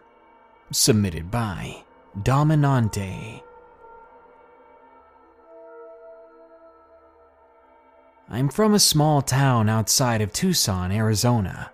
Submitted 0.77 1.31
by 1.31 1.85
Dominante. 2.21 3.41
I'm 8.29 8.49
from 8.49 8.73
a 8.73 8.79
small 8.79 9.21
town 9.21 9.69
outside 9.69 10.19
of 10.19 10.33
Tucson, 10.33 10.91
Arizona. 10.91 11.71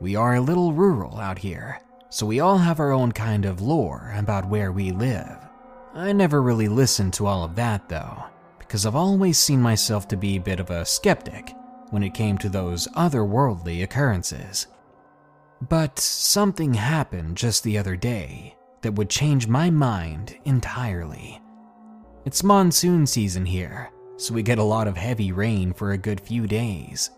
We 0.00 0.16
are 0.16 0.36
a 0.36 0.40
little 0.40 0.72
rural 0.72 1.18
out 1.18 1.36
here, 1.36 1.82
so 2.08 2.24
we 2.24 2.40
all 2.40 2.56
have 2.56 2.80
our 2.80 2.90
own 2.90 3.12
kind 3.12 3.44
of 3.44 3.60
lore 3.60 4.14
about 4.16 4.48
where 4.48 4.72
we 4.72 4.92
live. 4.92 5.46
I 5.92 6.14
never 6.14 6.40
really 6.40 6.68
listened 6.68 7.12
to 7.14 7.26
all 7.26 7.44
of 7.44 7.54
that 7.56 7.90
though, 7.90 8.24
because 8.58 8.86
I've 8.86 8.96
always 8.96 9.36
seen 9.36 9.60
myself 9.60 10.08
to 10.08 10.16
be 10.16 10.36
a 10.36 10.40
bit 10.40 10.58
of 10.58 10.70
a 10.70 10.86
skeptic, 10.86 11.52
when 11.90 12.02
it 12.02 12.14
came 12.14 12.38
to 12.38 12.48
those 12.48 12.88
otherworldly 12.96 13.82
occurrences. 13.82 14.68
But 15.60 15.98
something 15.98 16.74
happened 16.74 17.36
just 17.36 17.64
the 17.64 17.78
other 17.78 17.96
day 17.96 18.56
that 18.82 18.94
would 18.94 19.10
change 19.10 19.48
my 19.48 19.70
mind 19.70 20.36
entirely. 20.44 21.40
It's 22.24 22.44
monsoon 22.44 23.06
season 23.06 23.44
here, 23.44 23.90
so 24.16 24.34
we 24.34 24.42
get 24.42 24.58
a 24.58 24.62
lot 24.62 24.86
of 24.86 24.96
heavy 24.96 25.32
rain 25.32 25.72
for 25.72 25.92
a 25.92 25.98
good 25.98 26.20
few 26.20 26.46
days. 26.46 27.10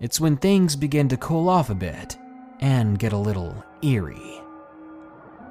It's 0.00 0.20
when 0.20 0.36
things 0.36 0.74
begin 0.74 1.08
to 1.08 1.16
cool 1.16 1.48
off 1.48 1.70
a 1.70 1.74
bit 1.74 2.18
and 2.60 2.98
get 2.98 3.12
a 3.12 3.16
little 3.16 3.64
eerie. 3.82 4.40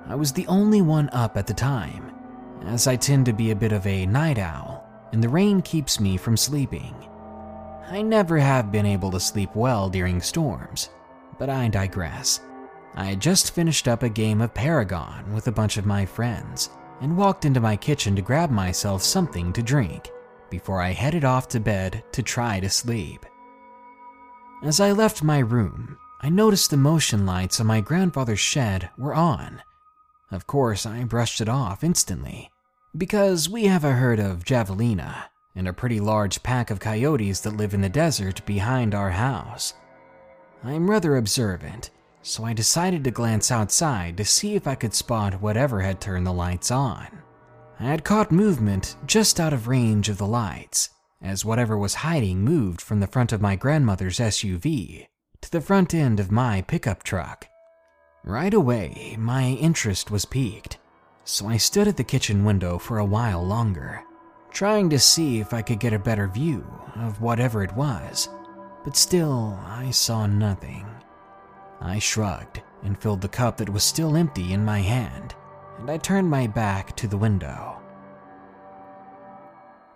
I 0.08 0.16
was 0.16 0.34
the 0.34 0.48
only 0.48 0.82
one 0.82 1.10
up 1.14 1.38
at 1.38 1.48
the 1.48 1.54
time, 1.54 2.12
as 2.66 2.88
I 2.88 2.98
tend 2.98 3.26
to 3.28 3.34
be 3.34 3.52
a 3.52 3.56
bit 3.56 3.72
of 3.72 3.88
a 3.88 4.06
night 4.06 4.38
owl, 4.38 4.86
and 5.14 5.24
the 5.24 5.30
rain 5.30 5.62
keeps 5.62 6.00
me 6.00 6.18
from 6.18 6.36
sleeping. 6.36 6.94
I 7.90 8.02
never 8.02 8.38
have 8.38 8.72
been 8.72 8.86
able 8.86 9.12
to 9.12 9.20
sleep 9.20 9.56
well 9.56 9.90
during 9.90 10.20
storms, 10.20 10.90
but 11.40 11.50
I 11.50 11.68
digress. 11.68 12.42
I 12.96 13.06
had 13.06 13.20
just 13.20 13.56
finished 13.56 13.88
up 13.88 14.04
a 14.04 14.10
game 14.10 14.42
of 14.42 14.54
Paragon 14.54 15.34
with 15.34 15.48
a 15.48 15.52
bunch 15.52 15.78
of 15.78 15.86
my 15.86 16.06
friends 16.06 16.70
and 17.02 17.18
walked 17.18 17.46
into 17.46 17.60
my 17.60 17.76
kitchen 17.76 18.16
to 18.16 18.22
grab 18.22 18.50
myself 18.50 19.02
something 19.02 19.52
to 19.54 19.64
drink 19.64 20.12
before 20.50 20.82
I 20.82 20.92
headed 20.92 21.26
off 21.26 21.48
to 21.50 21.60
bed 21.60 22.04
to 22.12 22.22
try 22.22 22.60
to 22.60 22.70
sleep. 22.70 23.26
As 24.64 24.80
I 24.80 24.92
left 24.92 25.24
my 25.24 25.40
room, 25.40 25.98
I 26.22 26.30
noticed 26.30 26.70
the 26.70 26.78
motion 26.78 27.26
lights 27.26 27.60
on 27.60 27.68
my 27.68 27.82
grandfather's 27.82 28.40
shed 28.40 28.90
were 28.98 29.14
on. 29.14 29.62
Of 30.32 30.48
course, 30.48 30.86
I 30.86 31.04
brushed 31.04 31.42
it 31.42 31.50
off 31.50 31.84
instantly, 31.84 32.50
because 32.96 33.50
we 33.50 33.66
have 33.66 33.84
a 33.84 33.92
herd 33.92 34.20
of 34.20 34.46
javelina 34.46 35.26
and 35.56 35.68
a 35.68 35.74
pretty 35.74 36.00
large 36.00 36.42
pack 36.44 36.70
of 36.72 36.80
coyotes 36.80 37.42
that 37.42 37.58
live 37.58 37.74
in 37.74 37.82
the 37.82 37.90
desert 37.90 38.46
behind 38.46 38.96
our 38.96 39.10
house. 39.12 39.74
I'm 40.64 40.90
rather 40.90 41.18
observant, 41.18 41.92
so 42.22 42.46
I 42.46 42.54
decided 42.54 43.04
to 43.04 43.12
glance 43.12 43.52
outside 43.52 44.16
to 44.18 44.26
see 44.26 44.56
if 44.56 44.66
I 44.66 44.76
could 44.76 44.94
spot 44.94 45.42
whatever 45.42 45.82
had 45.82 46.00
turned 46.00 46.26
the 46.26 46.32
lights 46.32 46.72
on. 46.72 47.08
I 47.80 47.86
had 47.86 48.06
caught 48.06 48.32
movement 48.32 48.96
just 49.06 49.42
out 49.42 49.52
of 49.52 49.68
range 49.68 50.08
of 50.08 50.18
the 50.18 50.28
lights, 50.28 50.90
as 51.22 51.44
whatever 51.44 51.78
was 51.78 51.96
hiding 51.96 52.42
moved 52.42 52.80
from 52.80 53.02
the 53.02 53.08
front 53.08 53.34
of 53.34 53.42
my 53.42 53.58
grandmother's 53.58 54.20
SUV 54.20 55.08
to 55.42 55.52
the 55.52 55.60
front 55.60 55.94
end 55.94 56.22
of 56.22 56.32
my 56.32 56.62
pickup 56.62 57.04
truck. 57.04 57.46
Right 58.24 58.54
away, 58.54 59.18
my 59.20 59.48
interest 59.48 60.12
was 60.12 60.24
piqued, 60.24 60.78
so 61.26 61.48
I 61.48 61.58
stood 61.58 61.90
at 61.90 61.98
the 61.98 62.06
kitchen 62.06 62.46
window 62.46 62.78
for 62.78 63.00
a 63.00 63.06
while 63.06 63.46
longer, 63.46 64.02
trying 64.52 64.90
to 64.92 65.00
see 65.00 65.42
if 65.42 65.54
I 65.54 65.62
could 65.62 65.82
get 65.82 65.92
a 65.92 66.00
better 66.00 66.28
view 66.28 66.66
of 66.96 67.20
whatever 67.20 67.64
it 67.64 67.76
was, 67.76 68.30
but 68.84 68.98
still 68.98 69.60
I 69.66 69.92
saw 69.92 70.28
nothing. 70.28 70.86
I 71.82 72.00
shrugged 72.00 72.62
and 72.84 72.98
filled 72.98 73.22
the 73.22 73.28
cup 73.28 73.58
that 73.58 73.70
was 73.70 73.84
still 73.84 74.16
empty 74.16 74.54
in 74.54 74.64
my 74.64 74.80
hand, 74.80 75.36
and 75.80 75.90
I 75.90 75.98
turned 75.98 76.30
my 76.30 76.48
back 76.48 76.96
to 76.98 77.08
the 77.08 77.18
window. 77.18 77.82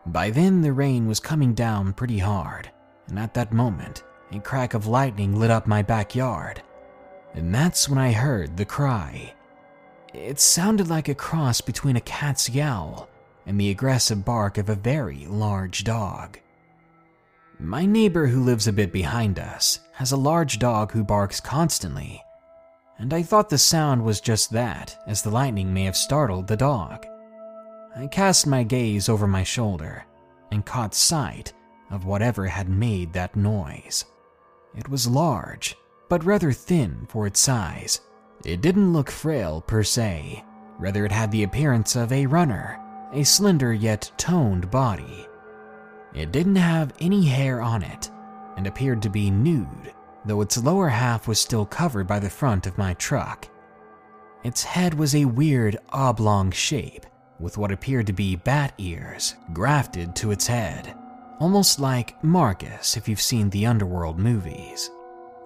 By 0.06 0.30
then, 0.30 0.62
the 0.62 0.72
rain 0.72 1.08
was 1.08 1.20
coming 1.20 1.54
down 1.54 1.94
pretty 1.94 2.18
hard, 2.18 2.72
and 3.08 3.20
at 3.20 3.34
that 3.34 3.52
moment, 3.52 4.04
a 4.32 4.40
crack 4.40 4.74
of 4.74 4.88
lightning 4.88 5.38
lit 5.38 5.52
up 5.52 5.68
my 5.68 5.82
backyard. 5.82 6.62
And 7.34 7.54
that's 7.54 7.90
when 7.90 8.00
I 8.00 8.12
heard 8.14 8.56
the 8.56 8.66
cry. 8.66 9.34
It 10.14 10.40
sounded 10.40 10.90
like 10.90 11.10
a 11.10 11.16
cross 11.16 11.62
between 11.62 11.98
a 11.98 12.02
cat's 12.02 12.50
yowl 12.50 13.10
and 13.46 13.60
the 13.60 13.70
aggressive 13.70 14.26
bark 14.26 14.58
of 14.58 14.70
a 14.70 14.76
very 14.76 15.26
large 15.26 15.84
dog. 15.84 16.40
My 17.60 17.88
neighbor, 17.88 18.28
who 18.28 18.44
lives 18.44 18.68
a 18.68 18.74
bit 18.74 18.92
behind 18.92 19.40
us, 19.40 19.80
has 19.94 20.12
a 20.12 20.18
large 20.18 20.60
dog 20.60 20.92
who 20.92 21.04
barks 21.04 21.40
constantly, 21.40 22.24
and 23.00 23.12
I 23.14 23.24
thought 23.24 23.50
the 23.50 23.58
sound 23.58 24.04
was 24.04 24.22
just 24.22 24.52
that, 24.52 24.96
as 25.08 25.22
the 25.22 25.32
lightning 25.32 25.74
may 25.74 25.86
have 25.86 25.98
startled 25.98 26.48
the 26.48 26.58
dog. 26.58 27.06
I 27.96 28.08
cast 28.08 28.46
my 28.46 28.62
gaze 28.64 29.10
over 29.10 29.26
my 29.26 29.44
shoulder 29.44 30.06
and 30.52 30.66
caught 30.66 30.94
sight 30.94 31.54
of 31.90 32.06
whatever 32.06 32.46
had 32.46 32.70
made 32.70 33.14
that 33.14 33.36
noise. 33.36 34.06
It 34.76 34.88
was 34.88 35.08
large, 35.08 35.76
but 36.10 36.24
rather 36.24 36.52
thin 36.52 37.08
for 37.10 37.26
its 37.26 37.40
size. 37.40 38.02
It 38.46 38.62
didn't 38.62 38.94
look 38.94 39.10
frail 39.10 39.62
per 39.62 39.82
se, 39.82 40.44
rather, 40.78 41.06
it 41.06 41.12
had 41.12 41.32
the 41.32 41.44
appearance 41.44 41.96
of 41.96 42.12
a 42.12 42.28
runner, 42.28 42.80
a 43.14 43.24
slender 43.24 43.74
yet 43.74 44.12
toned 44.18 44.70
body. 44.70 45.27
It 46.14 46.32
didn't 46.32 46.56
have 46.56 46.94
any 47.00 47.26
hair 47.26 47.62
on 47.62 47.84
it 47.84 48.10
and 48.56 48.66
appeared 48.66 49.02
to 49.04 49.10
be 49.10 49.30
nude, 49.30 49.94
though 50.26 50.42
its 50.42 50.58
lower 50.58 50.90
half 50.90 51.28
was 51.28 51.40
still 51.40 51.66
covered 51.66 52.08
by 52.08 52.20
the 52.20 52.30
front 52.30 52.66
of 52.66 52.78
my 52.78 52.94
truck. 52.96 53.48
Its 54.44 54.64
head 54.64 54.94
was 54.94 55.14
a 55.16 55.26
weird 55.26 55.78
oblong 55.90 56.52
shape 56.52 57.06
with 57.40 57.58
what 57.58 57.72
appeared 57.72 58.08
to 58.08 58.14
be 58.14 58.36
bat 58.36 58.74
ears 58.78 59.36
grafted 59.54 60.16
to 60.16 60.32
its 60.32 60.48
head 60.48 60.96
almost 61.40 61.80
like 61.80 62.22
Marcus 62.24 62.98
if 62.98 63.08
you've 63.08 63.22
seen 63.22 63.50
the 63.50 63.66
Underworld 63.66 64.18
movies. 64.18 64.90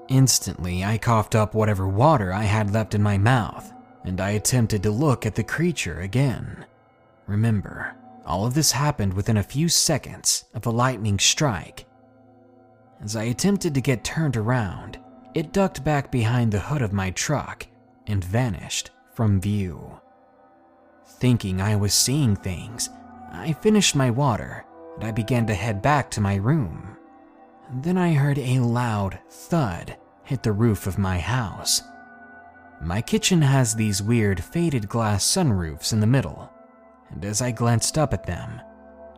Instantly, 0.08 0.84
I 0.84 0.98
coughed 0.98 1.36
up 1.36 1.53
whatever 1.53 1.88
water 1.88 2.34
I 2.34 2.44
had 2.44 2.74
left 2.74 2.96
in 2.96 3.03
my 3.03 3.18
mouth, 3.18 3.72
and 4.03 4.20
I 4.20 4.32
attempted 4.32 4.84
to 4.84 4.91
look 4.91 5.25
at 5.25 5.36
the 5.36 5.44
creature 5.44 6.00
again. 6.00 6.65
Remember, 7.27 7.96
all 8.25 8.46
of 8.46 8.54
this 8.54 8.72
happened 8.72 9.13
within 9.13 9.38
a 9.38 9.44
few 9.44 9.70
seconds 9.70 10.46
of 10.54 10.66
a 10.66 10.72
lightning 10.72 11.20
strike. 11.20 11.86
As 13.04 13.16
I 13.16 13.24
attempted 13.24 13.74
to 13.74 13.82
get 13.82 14.04
turned 14.04 14.38
around, 14.38 15.00
it 15.34 15.54
ducked 15.54 15.84
back 15.84 16.12
behind 16.12 16.51
the 16.51 16.60
hood 16.60 16.82
of 16.82 16.94
my 16.94 17.12
truck 17.12 17.66
and 18.08 18.24
vanished 18.24 18.92
from 19.13 19.42
view. 19.42 20.00
Thinking 21.06 21.62
I 21.62 21.75
was 21.75 21.94
seeing 21.94 22.36
things, 22.36 22.90
I 23.32 23.54
finished 23.54 23.96
my 23.96 24.10
water 24.12 24.66
and 24.96 25.04
I 25.04 25.12
began 25.12 25.48
to 25.48 25.54
head 25.54 25.82
back 25.82 26.12
to 26.12 26.22
my 26.22 26.36
room. 26.36 26.98
Then 27.82 27.98
I 27.98 28.13
heard 28.13 28.38
a 28.38 28.60
loud 28.60 29.18
thud 29.30 29.96
hit 30.24 30.44
the 30.44 30.51
roof 30.51 30.86
of 30.86 30.98
my 30.98 31.20
house. 31.20 31.82
My 32.82 33.01
kitchen 33.01 33.42
has 33.42 33.75
these 33.75 34.01
weird 34.01 34.44
faded 34.44 34.90
glass 34.90 35.24
sunroofs 35.24 35.94
in 35.94 36.00
the 36.00 36.08
middle, 36.08 36.50
and 37.12 37.24
as 37.25 37.41
I 37.41 37.51
glanced 37.51 37.98
up 37.98 38.13
at 38.13 38.25
them, 38.25 38.62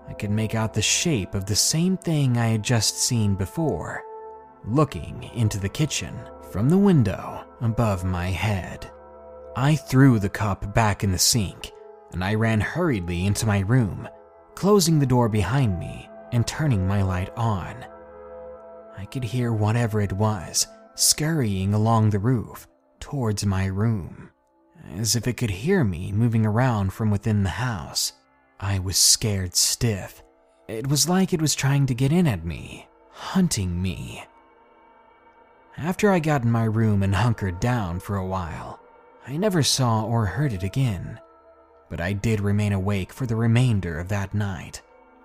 I 0.08 0.14
could 0.14 0.32
make 0.32 0.56
out 0.56 0.74
the 0.74 0.82
shape 0.82 1.34
of 1.36 1.46
the 1.46 1.56
same 1.56 1.98
thing 1.98 2.38
I 2.38 2.48
had 2.48 2.64
just 2.64 2.98
seen 2.98 3.36
before, 3.36 4.04
looking 4.66 5.30
into 5.36 5.60
the 5.60 5.70
kitchen 5.70 6.14
from 6.52 6.70
the 6.70 6.78
window 6.78 7.46
above 7.62 8.04
my 8.04 8.28
head. 8.28 8.90
I 9.56 9.76
threw 9.76 10.20
the 10.20 10.30
cup 10.30 10.74
back 10.74 11.04
in 11.04 11.12
the 11.12 11.18
sink, 11.18 11.72
and 12.12 12.24
I 12.24 12.34
ran 12.36 12.60
hurriedly 12.60 13.26
into 13.26 13.46
my 13.46 13.60
room 13.60 14.08
closing 14.56 15.00
the 15.00 15.06
door 15.06 15.30
behind 15.30 15.80
me 15.80 16.10
and 16.32 16.46
turning 16.46 16.88
my 16.88 17.02
light 17.02 17.32
on. 17.36 17.86
I 18.98 19.06
could 19.06 19.24
hear 19.24 19.52
whatever 19.52 20.02
it 20.02 20.14
was 20.14 20.68
scurrying 20.96 21.74
along 21.74 22.10
the 22.10 22.20
roof 22.20 22.68
towards 23.00 23.46
my 23.46 23.66
room, 23.66 24.30
as 24.98 25.16
if 25.16 25.28
it 25.28 25.38
could 25.38 25.50
hear 25.50 25.84
me 25.84 26.12
moving 26.12 26.46
around 26.46 26.94
from 26.94 27.10
within 27.10 27.44
the 27.44 27.50
house. 27.50 28.14
I 28.60 28.80
was 28.80 28.98
scared 28.98 29.56
stiff. 29.56 30.24
It 30.68 30.88
was 30.88 31.10
like 31.10 31.34
it 31.34 31.42
was 31.42 31.56
trying 31.56 31.86
to 31.88 31.96
get 31.96 32.12
in 32.12 32.28
at 32.28 32.46
me, 32.46 32.88
hunting 33.12 33.82
me. 33.82 34.24
After 35.78 36.12
I 36.12 36.20
got 36.20 36.44
in 36.44 36.52
my 36.52 36.66
room 36.66 37.04
and 37.04 37.16
hunkered 37.16 37.60
down 37.60 38.00
for 38.00 38.16
a 38.16 38.26
while, 38.26 38.80
I 39.28 39.38
never 39.38 39.64
saw 39.64 40.04
or 40.04 40.26
heard 40.26 40.54
it 40.54 40.64
again 40.64 41.20
but 41.94 42.02
I 42.02 42.14
did 42.14 42.42
remain 42.42 42.74
awake 42.74 43.14
for 43.14 43.28
the 43.28 43.36
remainder 43.36 44.00
of 44.00 44.08
that 44.08 44.34
night, 44.34 44.82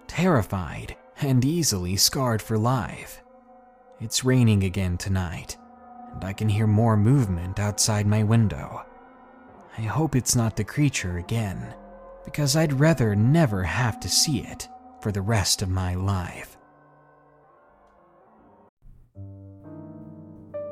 terrified 0.07 0.95
and 1.23 1.43
easily 1.43 1.97
scarred 1.97 2.43
for 2.43 2.59
life. 2.59 3.23
It's 4.03 4.23
raining 4.23 4.63
again 4.65 4.99
tonight, 4.99 5.57
and 6.13 6.23
I 6.23 6.35
can 6.35 6.51
hear 6.51 6.67
more 6.67 6.95
movement 6.95 7.59
outside 7.59 8.07
my 8.07 8.23
window. 8.23 8.85
I 9.79 9.83
hope 9.83 10.17
it's 10.17 10.35
not 10.35 10.57
the 10.57 10.65
creature 10.65 11.19
again, 11.19 11.73
because 12.25 12.57
I'd 12.57 12.81
rather 12.81 13.15
never 13.15 13.63
have 13.63 14.01
to 14.01 14.09
see 14.09 14.41
it 14.41 14.69
for 15.01 15.13
the 15.13 15.21
rest 15.21 15.63
of 15.63 15.69
my 15.69 15.95
life. 15.95 16.57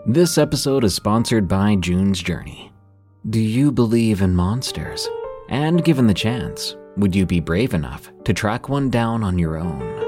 This 0.06 0.38
episode 0.38 0.82
is 0.82 0.96
sponsored 0.96 1.46
by 1.46 1.76
June's 1.76 2.20
Journey. 2.20 2.72
Do 3.30 3.38
you 3.38 3.70
believe 3.70 4.22
in 4.22 4.34
monsters? 4.34 5.08
And 5.50 5.84
given 5.84 6.08
the 6.08 6.14
chance, 6.14 6.76
would 6.96 7.14
you 7.14 7.26
be 7.26 7.38
brave 7.38 7.74
enough 7.74 8.10
to 8.24 8.34
track 8.34 8.68
one 8.68 8.90
down 8.90 9.22
on 9.22 9.38
your 9.38 9.56
own? 9.56 10.04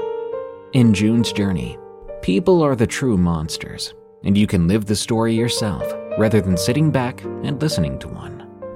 In 0.73 0.93
June's 0.93 1.31
journey, 1.31 1.77
people 2.21 2.61
are 2.61 2.75
the 2.75 2.85
true 2.85 3.17
monsters, 3.17 3.93
and 4.25 4.37
you 4.37 4.45
can 4.45 4.67
live 4.67 4.85
the 4.85 4.95
story 4.95 5.35
yourself 5.35 5.89
rather 6.17 6.41
than 6.41 6.57
sitting 6.57 6.91
back 6.91 7.23
and 7.23 7.61
listening 7.61 7.97
to 7.99 8.09
one. 8.09 8.38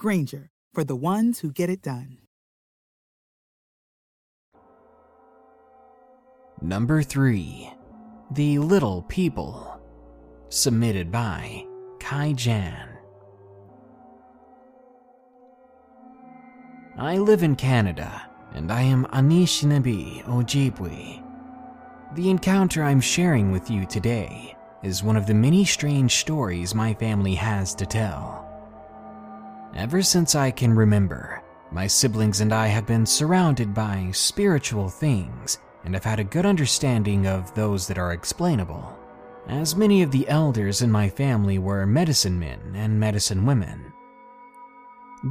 Grainger, 0.00 0.48
for 0.72 0.82
the 0.82 0.96
ones 0.96 1.40
who 1.40 1.52
get 1.52 1.68
it 1.68 1.82
done. 1.82 2.16
Number 6.62 7.02
3 7.02 7.70
The 8.30 8.58
Little 8.60 9.02
People 9.02 9.78
submitted 10.48 11.12
by 11.12 11.66
Kai 11.98 12.32
Jan. 12.32 12.88
I 16.96 17.18
live 17.18 17.42
in 17.42 17.54
Canada, 17.54 18.26
and 18.54 18.72
I 18.72 18.80
am 18.80 19.04
Anishinaabe 19.12 20.24
Ojibwe. 20.24 21.22
The 22.14 22.30
encounter 22.30 22.82
I'm 22.84 23.02
sharing 23.02 23.52
with 23.52 23.70
you 23.70 23.84
today 23.84 24.56
is 24.82 25.02
one 25.02 25.18
of 25.18 25.26
the 25.26 25.34
many 25.34 25.66
strange 25.66 26.16
stories 26.16 26.74
my 26.74 26.94
family 26.94 27.34
has 27.34 27.74
to 27.74 27.84
tell. 27.84 28.49
Ever 29.74 30.02
since 30.02 30.34
I 30.34 30.50
can 30.50 30.74
remember, 30.74 31.42
my 31.70 31.86
siblings 31.86 32.40
and 32.40 32.52
I 32.52 32.66
have 32.66 32.86
been 32.86 33.06
surrounded 33.06 33.72
by 33.72 34.10
spiritual 34.12 34.88
things 34.88 35.58
and 35.84 35.94
have 35.94 36.04
had 36.04 36.20
a 36.20 36.24
good 36.24 36.44
understanding 36.44 37.26
of 37.26 37.54
those 37.54 37.86
that 37.86 37.98
are 37.98 38.12
explainable 38.12 39.00
as 39.48 39.74
many 39.74 40.02
of 40.02 40.10
the 40.10 40.28
elders 40.28 40.80
in 40.82 40.90
my 40.92 41.08
family 41.08 41.58
were 41.58 41.86
medicine 41.86 42.38
men 42.38 42.60
and 42.74 43.00
medicine 43.00 43.44
women. 43.44 43.92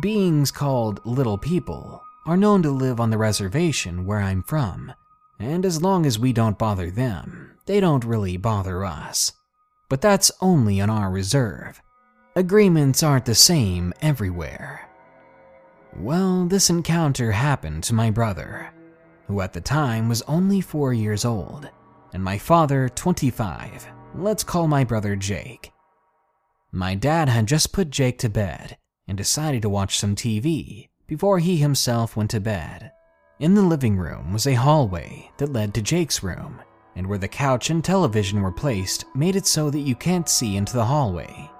Beings 0.01 0.51
called 0.51 0.99
little 1.05 1.37
people 1.37 2.03
are 2.25 2.37
known 2.37 2.61
to 2.63 2.69
live 2.69 2.99
on 2.99 3.09
the 3.09 3.17
reservation 3.17 4.05
where 4.05 4.19
I'm 4.19 4.43
from, 4.43 4.93
and 5.39 5.65
as 5.65 5.81
long 5.81 6.05
as 6.05 6.19
we 6.19 6.33
don't 6.33 6.57
bother 6.57 6.91
them, 6.91 7.51
they 7.65 7.79
don't 7.79 8.03
really 8.03 8.37
bother 8.37 8.83
us. 8.83 9.31
But 9.87 10.01
that's 10.01 10.31
only 10.41 10.81
on 10.81 10.89
our 10.89 11.09
reserve. 11.09 11.81
Agreements 12.39 13.03
aren't 13.03 13.25
the 13.25 13.35
same 13.35 13.93
everywhere. 14.01 14.87
Well, 15.97 16.45
this 16.45 16.69
encounter 16.69 17.33
happened 17.33 17.83
to 17.83 17.93
my 17.93 18.11
brother, 18.11 18.71
who 19.27 19.41
at 19.41 19.51
the 19.51 19.59
time 19.59 20.07
was 20.07 20.21
only 20.21 20.61
four 20.61 20.93
years 20.93 21.25
old, 21.25 21.69
and 22.13 22.23
my 22.23 22.37
father 22.37 22.87
25. 22.87 23.85
Let's 24.15 24.45
call 24.45 24.69
my 24.69 24.85
brother 24.85 25.17
Jake. 25.17 25.73
My 26.71 26.95
dad 26.95 27.27
had 27.27 27.45
just 27.45 27.73
put 27.73 27.89
Jake 27.89 28.17
to 28.19 28.29
bed 28.29 28.77
and 29.05 29.17
decided 29.17 29.61
to 29.63 29.69
watch 29.69 29.99
some 29.99 30.15
TV 30.15 30.87
before 31.07 31.39
he 31.39 31.57
himself 31.57 32.15
went 32.15 32.31
to 32.31 32.39
bed. 32.39 32.93
In 33.39 33.53
the 33.53 33.61
living 33.63 33.97
room 33.97 34.31
was 34.31 34.47
a 34.47 34.53
hallway 34.53 35.29
that 35.39 35.51
led 35.51 35.73
to 35.73 35.81
Jake's 35.81 36.23
room, 36.23 36.61
and 36.95 37.05
where 37.05 37.17
the 37.17 37.27
couch 37.27 37.69
and 37.69 37.83
television 37.83 38.41
were 38.41 38.49
placed 38.49 39.03
made 39.13 39.35
it 39.35 39.45
so 39.45 39.69
that 39.69 39.79
you 39.79 39.93
can't 39.93 40.29
see 40.29 40.55
into 40.55 40.71
the 40.71 40.85
hallway. 40.85 41.51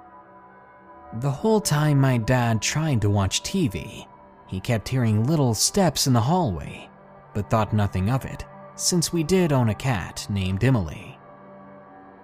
The 1.13 1.31
whole 1.31 1.59
time 1.59 1.99
my 1.99 2.17
dad 2.17 2.61
tried 2.61 3.01
to 3.01 3.09
watch 3.09 3.41
TV, 3.41 4.05
he 4.47 4.59
kept 4.59 4.87
hearing 4.87 5.25
little 5.25 5.55
steps 5.55 6.05
in 6.05 6.13
the 6.13 6.21
hallway, 6.21 6.87
but 7.33 7.49
thought 7.49 7.73
nothing 7.73 8.09
of 8.09 8.25
it, 8.25 8.45
since 8.75 9.11
we 9.11 9.23
did 9.23 9.51
own 9.51 9.69
a 9.69 9.75
cat 9.75 10.25
named 10.29 10.63
Emily. 10.63 11.17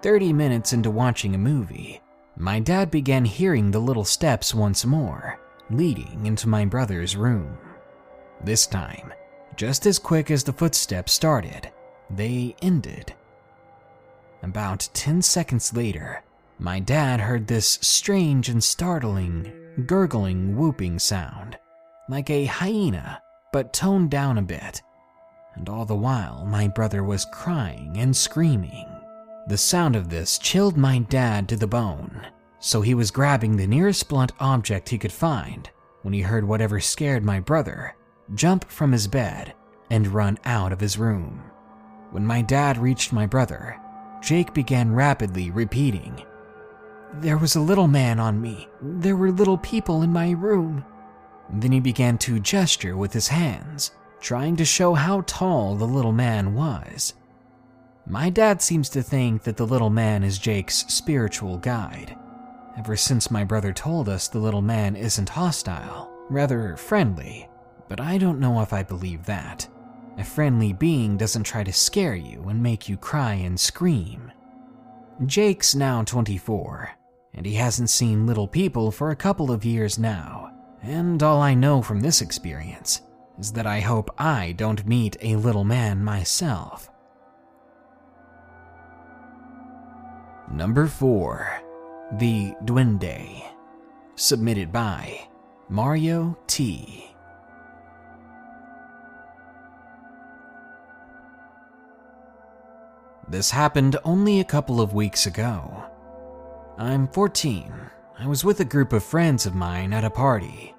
30 0.01 0.33
minutes 0.33 0.71
into 0.73 0.91
watching 0.91 1.33
a 1.33 1.39
movie, 1.39 1.99
my 2.37 2.59
dad 2.59 2.91
began 2.91 3.25
hearing 3.25 3.71
the 3.71 3.79
little 3.79 4.05
steps 4.05 4.53
once 4.53 4.85
more, 4.85 5.39
leading 5.71 6.25
into 6.27 6.47
my 6.47 6.63
brother's 6.63 7.15
room. 7.15 7.57
This 8.43 8.67
time, 8.67 9.13
just 9.55 9.87
as 9.87 9.97
quick 9.97 10.29
as 10.29 10.43
the 10.43 10.53
footsteps 10.53 11.11
started, 11.11 11.71
they 12.11 12.55
ended. 12.61 13.13
About 14.43 14.89
10 14.93 15.23
seconds 15.23 15.73
later, 15.73 16.21
my 16.57 16.79
dad 16.79 17.19
heard 17.19 17.47
this 17.47 17.77
strange 17.81 18.49
and 18.49 18.63
startling, 18.63 19.51
gurgling, 19.85 20.55
whooping 20.55 20.99
sound, 20.99 21.57
like 22.07 22.29
a 22.29 22.45
hyena, 22.45 23.21
but 23.51 23.73
toned 23.73 24.09
down 24.09 24.37
a 24.37 24.41
bit. 24.41 24.81
And 25.55 25.69
all 25.69 25.85
the 25.85 25.95
while, 25.95 26.45
my 26.45 26.67
brother 26.67 27.03
was 27.03 27.25
crying 27.31 27.97
and 27.97 28.15
screaming. 28.15 28.87
The 29.47 29.57
sound 29.57 29.95
of 29.95 30.09
this 30.09 30.37
chilled 30.37 30.77
my 30.77 30.99
dad 30.99 31.47
to 31.49 31.55
the 31.55 31.67
bone, 31.67 32.27
so 32.59 32.81
he 32.81 32.93
was 32.93 33.11
grabbing 33.11 33.55
the 33.55 33.67
nearest 33.67 34.09
blunt 34.09 34.31
object 34.39 34.89
he 34.89 34.97
could 34.97 35.11
find 35.11 35.69
when 36.01 36.13
he 36.13 36.21
heard 36.21 36.45
whatever 36.45 36.79
scared 36.79 37.23
my 37.23 37.39
brother 37.39 37.95
jump 38.33 38.69
from 38.69 38.91
his 38.91 39.07
bed 39.07 39.53
and 39.89 40.07
run 40.07 40.37
out 40.45 40.71
of 40.71 40.79
his 40.79 40.97
room. 40.97 41.43
When 42.11 42.25
my 42.25 42.41
dad 42.41 42.77
reached 42.77 43.13
my 43.13 43.25
brother, 43.25 43.79
Jake 44.21 44.53
began 44.53 44.95
rapidly 44.95 45.51
repeating, 45.51 46.23
There 47.21 47.37
was 47.37 47.55
a 47.55 47.61
little 47.61 47.87
man 47.87 48.19
on 48.19 48.41
me. 48.41 48.67
There 48.81 49.15
were 49.15 49.31
little 49.31 49.57
people 49.57 50.01
in 50.01 50.11
my 50.11 50.31
room. 50.31 50.83
Then 51.49 51.71
he 51.71 51.79
began 51.79 52.17
to 52.19 52.39
gesture 52.39 52.97
with 52.97 53.13
his 53.13 53.27
hands, 53.27 53.91
trying 54.19 54.55
to 54.57 54.65
show 54.65 54.93
how 54.93 55.21
tall 55.21 55.75
the 55.75 55.87
little 55.87 56.11
man 56.11 56.53
was. 56.53 57.13
My 58.05 58.29
dad 58.29 58.61
seems 58.61 58.89
to 58.89 59.01
think 59.01 59.43
that 59.43 59.57
the 59.57 59.65
little 59.65 59.89
man 59.89 60.23
is 60.23 60.37
Jake's 60.37 60.85
spiritual 60.87 61.57
guide. 61.57 62.17
Ever 62.77 62.95
since 62.95 63.31
my 63.31 63.43
brother 63.43 63.71
told 63.71 64.09
us 64.09 64.27
the 64.27 64.39
little 64.39 64.61
man 64.61 64.95
isn't 64.95 65.29
hostile, 65.29 66.11
rather 66.29 66.75
friendly, 66.75 67.49
but 67.87 68.01
I 68.01 68.17
don't 68.17 68.39
know 68.39 68.61
if 68.61 68.73
I 68.73 68.83
believe 68.83 69.25
that. 69.25 69.67
A 70.17 70.23
friendly 70.23 70.73
being 70.73 71.17
doesn't 71.17 71.43
try 71.43 71.63
to 71.63 71.73
scare 71.73 72.15
you 72.15 72.43
and 72.49 72.61
make 72.61 72.89
you 72.89 72.97
cry 72.97 73.33
and 73.33 73.59
scream. 73.59 74.31
Jake's 75.25 75.73
now 75.73 76.03
24, 76.03 76.91
and 77.35 77.45
he 77.45 77.53
hasn't 77.53 77.89
seen 77.89 78.25
little 78.25 78.47
people 78.47 78.91
for 78.91 79.11
a 79.11 79.15
couple 79.15 79.51
of 79.51 79.65
years 79.65 79.99
now, 79.99 80.51
and 80.81 81.21
all 81.21 81.41
I 81.41 81.53
know 81.53 81.81
from 81.81 81.99
this 81.99 82.21
experience 82.21 83.01
is 83.37 83.51
that 83.51 83.67
I 83.67 83.81
hope 83.81 84.09
I 84.17 84.53
don't 84.53 84.87
meet 84.87 85.17
a 85.21 85.35
little 85.35 85.65
man 85.65 86.03
myself. 86.03 86.89
Number 90.51 90.87
4 90.87 91.61
The 92.13 92.53
Duende. 92.63 93.43
Submitted 94.15 94.71
by 94.71 95.27
Mario 95.67 96.37
T. 96.47 97.13
This 103.27 103.51
happened 103.51 103.97
only 104.05 104.39
a 104.39 104.45
couple 104.45 104.79
of 104.79 104.93
weeks 104.93 105.25
ago. 105.25 105.83
I'm 106.77 107.07
14. 107.07 107.71
I 108.19 108.27
was 108.27 108.43
with 108.43 108.59
a 108.59 108.65
group 108.65 108.91
of 108.91 109.01
friends 109.01 109.45
of 109.45 109.55
mine 109.55 109.93
at 109.93 110.03
a 110.03 110.09
party. 110.09 110.75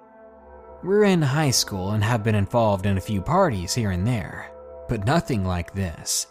We're 0.83 1.05
in 1.05 1.23
high 1.23 1.49
school 1.49 1.91
and 1.91 2.03
have 2.03 2.23
been 2.23 2.35
involved 2.35 2.85
in 2.85 2.99
a 2.99 3.01
few 3.01 3.19
parties 3.19 3.73
here 3.73 3.89
and 3.89 4.05
there, 4.05 4.51
but 4.87 5.07
nothing 5.07 5.43
like 5.43 5.73
this. 5.73 6.27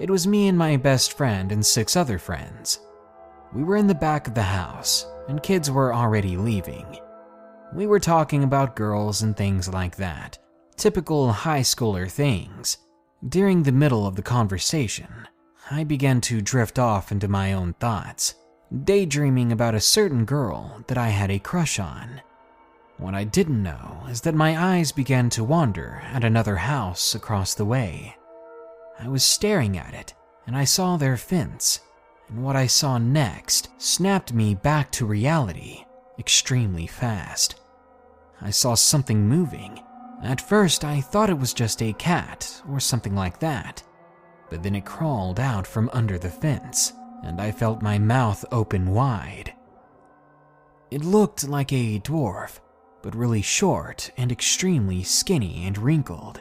It 0.00 0.10
was 0.10 0.26
me 0.26 0.48
and 0.48 0.58
my 0.58 0.76
best 0.76 1.16
friend 1.16 1.52
and 1.52 1.64
six 1.64 1.94
other 1.94 2.18
friends. 2.18 2.80
We 3.54 3.62
were 3.62 3.76
in 3.76 3.86
the 3.86 3.94
back 3.94 4.26
of 4.26 4.34
the 4.34 4.42
house, 4.42 5.06
and 5.28 5.44
kids 5.44 5.70
were 5.70 5.94
already 5.94 6.36
leaving. 6.36 6.98
We 7.72 7.86
were 7.86 8.00
talking 8.00 8.42
about 8.42 8.74
girls 8.74 9.22
and 9.22 9.36
things 9.36 9.68
like 9.68 9.94
that, 9.98 10.38
typical 10.76 11.30
high 11.30 11.60
schooler 11.60 12.10
things. 12.10 12.78
During 13.28 13.62
the 13.62 13.70
middle 13.70 14.08
of 14.08 14.16
the 14.16 14.22
conversation, 14.22 15.28
I 15.70 15.84
began 15.84 16.20
to 16.22 16.40
drift 16.40 16.80
off 16.80 17.12
into 17.12 17.28
my 17.28 17.52
own 17.52 17.74
thoughts, 17.74 18.34
daydreaming 18.84 19.52
about 19.52 19.74
a 19.74 19.80
certain 19.80 20.24
girl 20.24 20.82
that 20.88 20.98
I 20.98 21.08
had 21.08 21.30
a 21.30 21.38
crush 21.38 21.78
on. 21.78 22.20
What 22.98 23.14
I 23.14 23.24
didn't 23.24 23.62
know 23.62 24.04
is 24.08 24.20
that 24.22 24.34
my 24.34 24.76
eyes 24.76 24.92
began 24.92 25.30
to 25.30 25.44
wander 25.44 26.02
at 26.04 26.24
another 26.24 26.56
house 26.56 27.14
across 27.14 27.54
the 27.54 27.64
way. 27.64 28.16
I 28.98 29.08
was 29.08 29.22
staring 29.22 29.78
at 29.78 29.94
it, 29.94 30.14
and 30.46 30.56
I 30.56 30.64
saw 30.64 30.96
their 30.96 31.16
fence, 31.16 31.80
and 32.28 32.42
what 32.42 32.56
I 32.56 32.66
saw 32.66 32.98
next 32.98 33.68
snapped 33.78 34.32
me 34.32 34.54
back 34.54 34.90
to 34.92 35.06
reality 35.06 35.84
extremely 36.18 36.86
fast. 36.86 37.54
I 38.40 38.50
saw 38.50 38.74
something 38.74 39.28
moving. 39.28 39.80
At 40.22 40.40
first, 40.40 40.84
I 40.84 41.00
thought 41.00 41.30
it 41.30 41.38
was 41.38 41.54
just 41.54 41.80
a 41.80 41.92
cat 41.94 42.60
or 42.68 42.80
something 42.80 43.14
like 43.14 43.38
that, 43.38 43.82
but 44.50 44.62
then 44.62 44.74
it 44.74 44.84
crawled 44.84 45.38
out 45.38 45.66
from 45.66 45.90
under 45.92 46.18
the 46.18 46.30
fence, 46.30 46.92
and 47.22 47.40
I 47.40 47.50
felt 47.50 47.82
my 47.82 47.98
mouth 47.98 48.44
open 48.52 48.90
wide. 48.90 49.52
It 50.90 51.04
looked 51.04 51.46
like 51.46 51.72
a 51.72 52.00
dwarf, 52.00 52.60
but 53.02 53.14
really 53.14 53.42
short 53.42 54.10
and 54.16 54.32
extremely 54.32 55.02
skinny 55.02 55.66
and 55.66 55.76
wrinkled. 55.76 56.40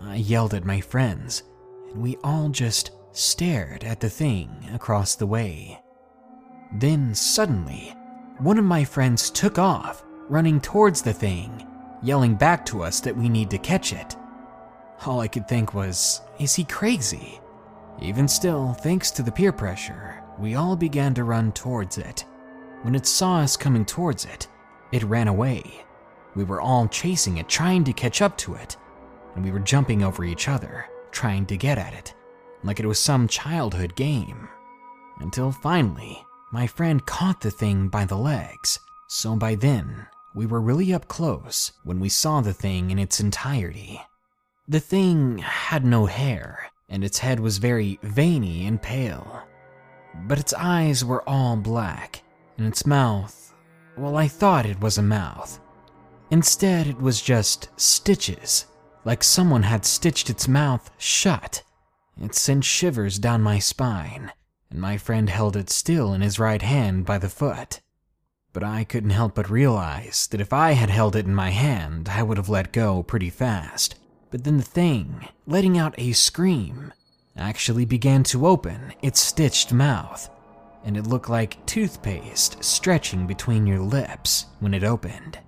I 0.00 0.16
yelled 0.16 0.54
at 0.54 0.64
my 0.64 0.80
friends, 0.80 1.42
and 1.90 2.02
we 2.02 2.16
all 2.22 2.48
just 2.48 2.92
stared 3.12 3.84
at 3.84 4.00
the 4.00 4.08
thing 4.10 4.50
across 4.72 5.14
the 5.14 5.26
way. 5.26 5.80
Then 6.72 7.14
suddenly, 7.14 7.94
one 8.38 8.58
of 8.58 8.64
my 8.64 8.84
friends 8.84 9.30
took 9.30 9.58
off, 9.58 10.04
running 10.28 10.60
towards 10.60 11.02
the 11.02 11.12
thing, 11.12 11.66
yelling 12.02 12.36
back 12.36 12.64
to 12.66 12.82
us 12.82 13.00
that 13.00 13.16
we 13.16 13.28
need 13.28 13.50
to 13.50 13.58
catch 13.58 13.92
it. 13.92 14.16
All 15.04 15.20
I 15.20 15.28
could 15.28 15.48
think 15.48 15.74
was, 15.74 16.20
is 16.38 16.54
he 16.54 16.64
crazy? 16.64 17.40
Even 18.00 18.26
still, 18.26 18.72
thanks 18.72 19.10
to 19.10 19.22
the 19.22 19.32
peer 19.32 19.52
pressure, 19.52 20.22
we 20.38 20.54
all 20.54 20.74
began 20.74 21.12
to 21.14 21.24
run 21.24 21.52
towards 21.52 21.98
it. 21.98 22.24
When 22.82 22.94
it 22.94 23.04
saw 23.04 23.40
us 23.40 23.58
coming 23.58 23.84
towards 23.84 24.24
it, 24.24 24.48
it 24.90 25.02
ran 25.04 25.28
away. 25.28 25.84
We 26.34 26.44
were 26.44 26.62
all 26.62 26.88
chasing 26.88 27.36
it, 27.36 27.48
trying 27.48 27.84
to 27.84 27.92
catch 27.92 28.22
up 28.22 28.38
to 28.38 28.54
it, 28.54 28.76
and 29.34 29.44
we 29.44 29.50
were 29.50 29.58
jumping 29.58 30.02
over 30.02 30.24
each 30.24 30.48
other, 30.48 30.86
trying 31.10 31.44
to 31.46 31.58
get 31.58 31.76
at 31.76 31.92
it, 31.92 32.14
like 32.64 32.80
it 32.80 32.86
was 32.86 32.98
some 32.98 33.28
childhood 33.28 33.94
game. 33.96 34.48
Until 35.18 35.52
finally, 35.52 36.24
my 36.52 36.66
friend 36.66 37.04
caught 37.04 37.42
the 37.42 37.50
thing 37.50 37.88
by 37.88 38.06
the 38.06 38.16
legs, 38.16 38.78
so 39.08 39.36
by 39.36 39.54
then, 39.56 40.06
we 40.34 40.46
were 40.46 40.60
really 40.60 40.94
up 40.94 41.06
close 41.06 41.72
when 41.84 42.00
we 42.00 42.08
saw 42.08 42.40
the 42.40 42.54
thing 42.54 42.90
in 42.90 42.98
its 42.98 43.20
entirety. 43.20 44.00
The 44.66 44.80
thing 44.80 45.38
had 45.38 45.84
no 45.84 46.06
hair, 46.06 46.70
and 46.90 47.04
its 47.04 47.18
head 47.18 47.40
was 47.40 47.58
very 47.58 47.98
veiny 48.02 48.66
and 48.66 48.82
pale. 48.82 49.42
But 50.26 50.38
its 50.38 50.52
eyes 50.54 51.04
were 51.04 51.26
all 51.28 51.56
black, 51.56 52.22
and 52.58 52.66
its 52.66 52.84
mouth, 52.84 53.54
well, 53.96 54.16
I 54.16 54.28
thought 54.28 54.66
it 54.66 54.80
was 54.80 54.98
a 54.98 55.02
mouth. 55.02 55.60
Instead, 56.30 56.86
it 56.86 57.00
was 57.00 57.22
just 57.22 57.68
stitches, 57.76 58.66
like 59.04 59.22
someone 59.22 59.62
had 59.62 59.84
stitched 59.84 60.30
its 60.30 60.48
mouth 60.48 60.90
shut. 60.98 61.62
It 62.20 62.34
sent 62.34 62.64
shivers 62.64 63.18
down 63.18 63.42
my 63.42 63.58
spine, 63.58 64.32
and 64.70 64.80
my 64.80 64.96
friend 64.96 65.28
held 65.28 65.56
it 65.56 65.70
still 65.70 66.12
in 66.12 66.20
his 66.20 66.38
right 66.38 66.62
hand 66.62 67.06
by 67.06 67.18
the 67.18 67.28
foot. 67.28 67.80
But 68.52 68.64
I 68.64 68.84
couldn't 68.84 69.10
help 69.10 69.36
but 69.36 69.48
realize 69.48 70.26
that 70.30 70.40
if 70.40 70.52
I 70.52 70.72
had 70.72 70.90
held 70.90 71.14
it 71.14 71.24
in 71.24 71.34
my 71.34 71.50
hand, 71.50 72.08
I 72.08 72.22
would 72.22 72.36
have 72.36 72.48
let 72.48 72.72
go 72.72 73.02
pretty 73.02 73.30
fast. 73.30 73.94
But 74.30 74.44
then 74.44 74.58
the 74.58 74.62
thing, 74.62 75.26
letting 75.46 75.76
out 75.76 75.94
a 75.98 76.12
scream, 76.12 76.92
actually 77.36 77.84
began 77.84 78.22
to 78.24 78.46
open 78.46 78.92
its 79.02 79.20
stitched 79.20 79.72
mouth, 79.72 80.30
and 80.84 80.96
it 80.96 81.06
looked 81.06 81.28
like 81.28 81.64
toothpaste 81.66 82.62
stretching 82.62 83.26
between 83.26 83.66
your 83.66 83.80
lips 83.80 84.46
when 84.60 84.74
it 84.74 84.84
opened. 84.84 85.38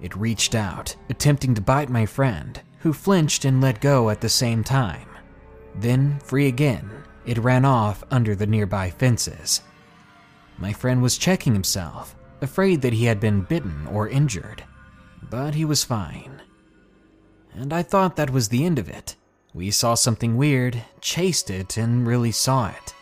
It 0.00 0.16
reached 0.16 0.54
out, 0.54 0.94
attempting 1.10 1.54
to 1.54 1.60
bite 1.60 1.88
my 1.88 2.06
friend, 2.06 2.60
who 2.80 2.92
flinched 2.92 3.44
and 3.44 3.60
let 3.60 3.80
go 3.80 4.10
at 4.10 4.20
the 4.20 4.28
same 4.28 4.62
time. 4.62 5.08
Then, 5.74 6.20
free 6.20 6.46
again, 6.46 6.88
it 7.26 7.38
ran 7.38 7.64
off 7.64 8.04
under 8.10 8.34
the 8.34 8.46
nearby 8.46 8.90
fences. 8.90 9.62
My 10.56 10.72
friend 10.72 11.02
was 11.02 11.18
checking 11.18 11.52
himself, 11.52 12.14
afraid 12.40 12.82
that 12.82 12.92
he 12.92 13.04
had 13.04 13.18
been 13.18 13.42
bitten 13.42 13.86
or 13.88 14.08
injured, 14.08 14.62
but 15.28 15.54
he 15.54 15.64
was 15.64 15.84
fine. 15.84 16.40
And 17.54 17.72
I 17.72 17.82
thought 17.82 18.16
that 18.16 18.30
was 18.30 18.48
the 18.48 18.64
end 18.64 18.78
of 18.78 18.88
it. 18.88 19.16
We 19.54 19.70
saw 19.70 19.94
something 19.94 20.36
weird, 20.36 20.82
chased 21.00 21.50
it, 21.50 21.76
and 21.76 22.06
really 22.06 22.32
saw 22.32 22.68
it. 22.68 22.94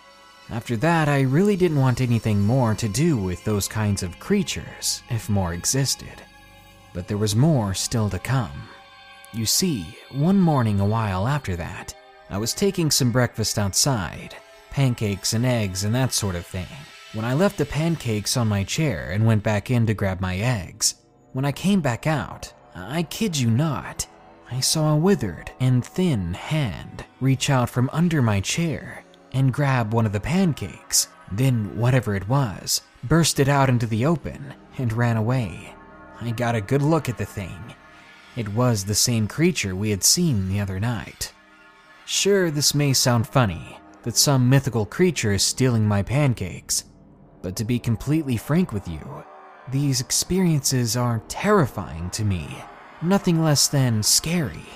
After 0.48 0.76
that, 0.76 1.08
I 1.08 1.22
really 1.22 1.56
didn't 1.56 1.80
want 1.80 2.00
anything 2.00 2.40
more 2.40 2.74
to 2.74 2.88
do 2.88 3.16
with 3.16 3.44
those 3.44 3.66
kinds 3.66 4.02
of 4.02 4.20
creatures, 4.20 5.02
if 5.10 5.28
more 5.28 5.54
existed. 5.54 6.22
But 6.94 7.08
there 7.08 7.18
was 7.18 7.34
more 7.34 7.74
still 7.74 8.08
to 8.10 8.18
come. 8.18 8.68
You 9.32 9.44
see, 9.44 9.98
one 10.12 10.38
morning 10.38 10.78
a 10.80 10.86
while 10.86 11.26
after 11.26 11.56
that, 11.56 11.94
I 12.30 12.38
was 12.38 12.54
taking 12.54 12.90
some 12.90 13.12
breakfast 13.12 13.58
outside, 13.58 14.36
pancakes 14.70 15.32
and 15.32 15.44
eggs 15.44 15.84
and 15.84 15.94
that 15.94 16.12
sort 16.12 16.36
of 16.36 16.46
thing. 16.46 16.66
When 17.12 17.24
I 17.24 17.34
left 17.34 17.58
the 17.58 17.66
pancakes 17.66 18.36
on 18.36 18.48
my 18.48 18.62
chair 18.62 19.10
and 19.10 19.26
went 19.26 19.42
back 19.42 19.70
in 19.70 19.86
to 19.86 19.94
grab 19.94 20.20
my 20.20 20.36
eggs, 20.36 20.94
when 21.32 21.44
I 21.44 21.52
came 21.52 21.80
back 21.80 22.06
out, 22.06 22.52
I 22.74 23.02
kid 23.04 23.36
you 23.36 23.50
not, 23.50 24.06
I 24.50 24.60
saw 24.60 24.92
a 24.92 24.96
withered 24.96 25.50
and 25.58 25.84
thin 25.84 26.34
hand 26.34 27.04
reach 27.20 27.50
out 27.50 27.68
from 27.68 27.90
under 27.92 28.22
my 28.22 28.40
chair 28.40 29.04
and 29.32 29.52
grab 29.52 29.92
one 29.92 30.06
of 30.06 30.12
the 30.12 30.20
pancakes. 30.20 31.08
Then, 31.32 31.76
whatever 31.76 32.14
it 32.14 32.28
was, 32.28 32.82
bursted 33.02 33.48
out 33.48 33.68
into 33.68 33.86
the 33.86 34.06
open 34.06 34.54
and 34.78 34.92
ran 34.92 35.16
away. 35.16 35.74
I 36.20 36.30
got 36.30 36.54
a 36.54 36.60
good 36.60 36.82
look 36.82 37.08
at 37.08 37.18
the 37.18 37.26
thing. 37.26 37.74
It 38.36 38.48
was 38.50 38.84
the 38.84 38.94
same 38.94 39.26
creature 39.26 39.74
we 39.74 39.90
had 39.90 40.04
seen 40.04 40.48
the 40.48 40.60
other 40.60 40.78
night. 40.78 41.32
Sure, 42.04 42.50
this 42.50 42.74
may 42.74 42.92
sound 42.92 43.26
funny, 43.26 43.78
that 44.04 44.16
some 44.16 44.48
mythical 44.48 44.86
creature 44.86 45.32
is 45.32 45.42
stealing 45.42 45.86
my 45.86 46.02
pancakes, 46.02 46.84
but 47.42 47.56
to 47.56 47.64
be 47.64 47.78
completely 47.78 48.36
frank 48.36 48.72
with 48.72 48.86
you, 48.86 49.24
these 49.72 50.00
experiences 50.00 50.96
are 50.96 51.22
terrifying 51.26 52.08
to 52.10 52.24
me, 52.24 52.62
nothing 53.02 53.42
less 53.42 53.68
than 53.68 54.02
scary. 54.02 54.66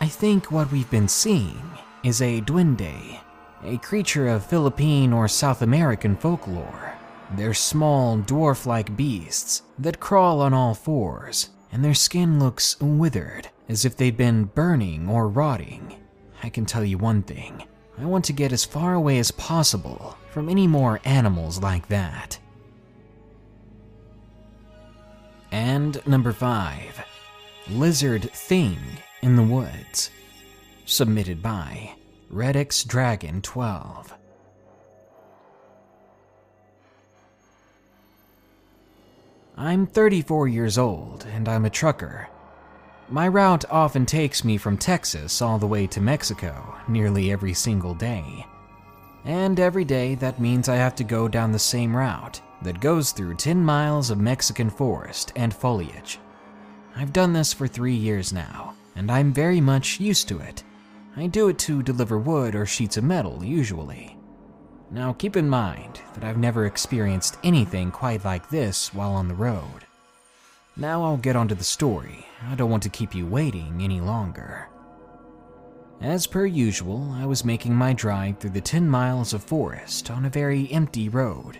I 0.00 0.06
think 0.06 0.50
what 0.50 0.72
we've 0.72 0.90
been 0.90 1.08
seeing 1.08 1.62
is 2.02 2.20
a 2.20 2.40
duende, 2.40 3.20
a 3.64 3.78
creature 3.78 4.28
of 4.28 4.44
Philippine 4.44 5.12
or 5.12 5.28
South 5.28 5.62
American 5.62 6.16
folklore. 6.16 6.94
They're 7.36 7.54
small, 7.54 8.18
dwarf 8.18 8.66
like 8.66 8.96
beasts 8.96 9.62
that 9.78 10.00
crawl 10.00 10.40
on 10.40 10.52
all 10.52 10.74
fours, 10.74 11.50
and 11.70 11.84
their 11.84 11.94
skin 11.94 12.38
looks 12.38 12.78
withered, 12.80 13.48
as 13.68 13.84
if 13.84 13.96
they'd 13.96 14.16
been 14.16 14.44
burning 14.44 15.08
or 15.08 15.28
rotting. 15.28 15.96
I 16.42 16.48
can 16.48 16.66
tell 16.66 16.84
you 16.84 16.98
one 16.98 17.22
thing 17.22 17.62
I 17.98 18.04
want 18.04 18.24
to 18.26 18.32
get 18.32 18.52
as 18.52 18.64
far 18.64 18.94
away 18.94 19.18
as 19.18 19.30
possible 19.30 20.18
from 20.30 20.48
any 20.48 20.66
more 20.66 21.00
animals 21.04 21.60
like 21.60 21.88
that. 21.88 22.38
And 25.52 26.04
number 26.06 26.32
five 26.32 27.04
Lizard 27.70 28.28
Thing 28.32 28.76
in 29.22 29.36
the 29.36 29.42
Woods. 29.42 30.10
Submitted 30.84 31.40
by 31.40 31.94
Redix 32.30 32.84
Dragon 32.84 33.40
12. 33.40 34.12
I'm 39.56 39.86
34 39.86 40.48
years 40.48 40.76
old 40.76 41.24
and 41.32 41.48
I'm 41.48 41.64
a 41.64 41.70
trucker. 41.70 42.28
My 43.08 43.28
route 43.28 43.64
often 43.70 44.06
takes 44.06 44.44
me 44.44 44.56
from 44.56 44.76
Texas 44.76 45.40
all 45.40 45.58
the 45.58 45.66
way 45.66 45.86
to 45.86 46.00
Mexico 46.00 46.76
nearly 46.88 47.30
every 47.30 47.54
single 47.54 47.94
day. 47.94 48.44
And 49.24 49.60
every 49.60 49.84
day 49.84 50.16
that 50.16 50.40
means 50.40 50.68
I 50.68 50.76
have 50.76 50.96
to 50.96 51.04
go 51.04 51.28
down 51.28 51.52
the 51.52 51.60
same 51.60 51.96
route 51.96 52.40
that 52.62 52.80
goes 52.80 53.12
through 53.12 53.36
10 53.36 53.64
miles 53.64 54.10
of 54.10 54.18
Mexican 54.18 54.68
forest 54.68 55.32
and 55.36 55.54
foliage. 55.54 56.18
I've 56.94 57.12
done 57.12 57.32
this 57.32 57.52
for 57.52 57.66
three 57.66 57.94
years 57.94 58.32
now, 58.32 58.74
and 58.94 59.10
I'm 59.10 59.32
very 59.32 59.60
much 59.60 60.00
used 60.00 60.28
to 60.28 60.38
it. 60.38 60.62
I 61.16 61.26
do 61.26 61.48
it 61.48 61.58
to 61.60 61.82
deliver 61.82 62.18
wood 62.18 62.54
or 62.54 62.66
sheets 62.66 62.96
of 62.96 63.04
metal, 63.04 63.42
usually. 63.44 64.16
Now, 64.90 65.14
keep 65.14 65.36
in 65.36 65.48
mind 65.48 66.00
that 66.14 66.24
I've 66.24 66.36
never 66.36 66.66
experienced 66.66 67.38
anything 67.42 67.90
quite 67.90 68.24
like 68.24 68.50
this 68.50 68.92
while 68.92 69.12
on 69.12 69.28
the 69.28 69.34
road. 69.34 69.86
Now 70.76 71.04
I'll 71.04 71.16
get 71.16 71.36
onto 71.36 71.54
the 71.54 71.64
story. 71.64 72.26
I 72.46 72.54
don't 72.54 72.70
want 72.70 72.82
to 72.84 72.88
keep 72.88 73.14
you 73.14 73.26
waiting 73.26 73.80
any 73.82 74.00
longer. 74.00 74.68
As 76.00 76.26
per 76.26 76.46
usual, 76.46 77.12
I 77.12 77.26
was 77.26 77.44
making 77.44 77.74
my 77.74 77.92
drive 77.92 78.38
through 78.38 78.50
the 78.50 78.60
10 78.60 78.88
miles 78.88 79.32
of 79.32 79.44
forest 79.44 80.10
on 80.10 80.24
a 80.24 80.30
very 80.30 80.70
empty 80.72 81.08
road. 81.08 81.58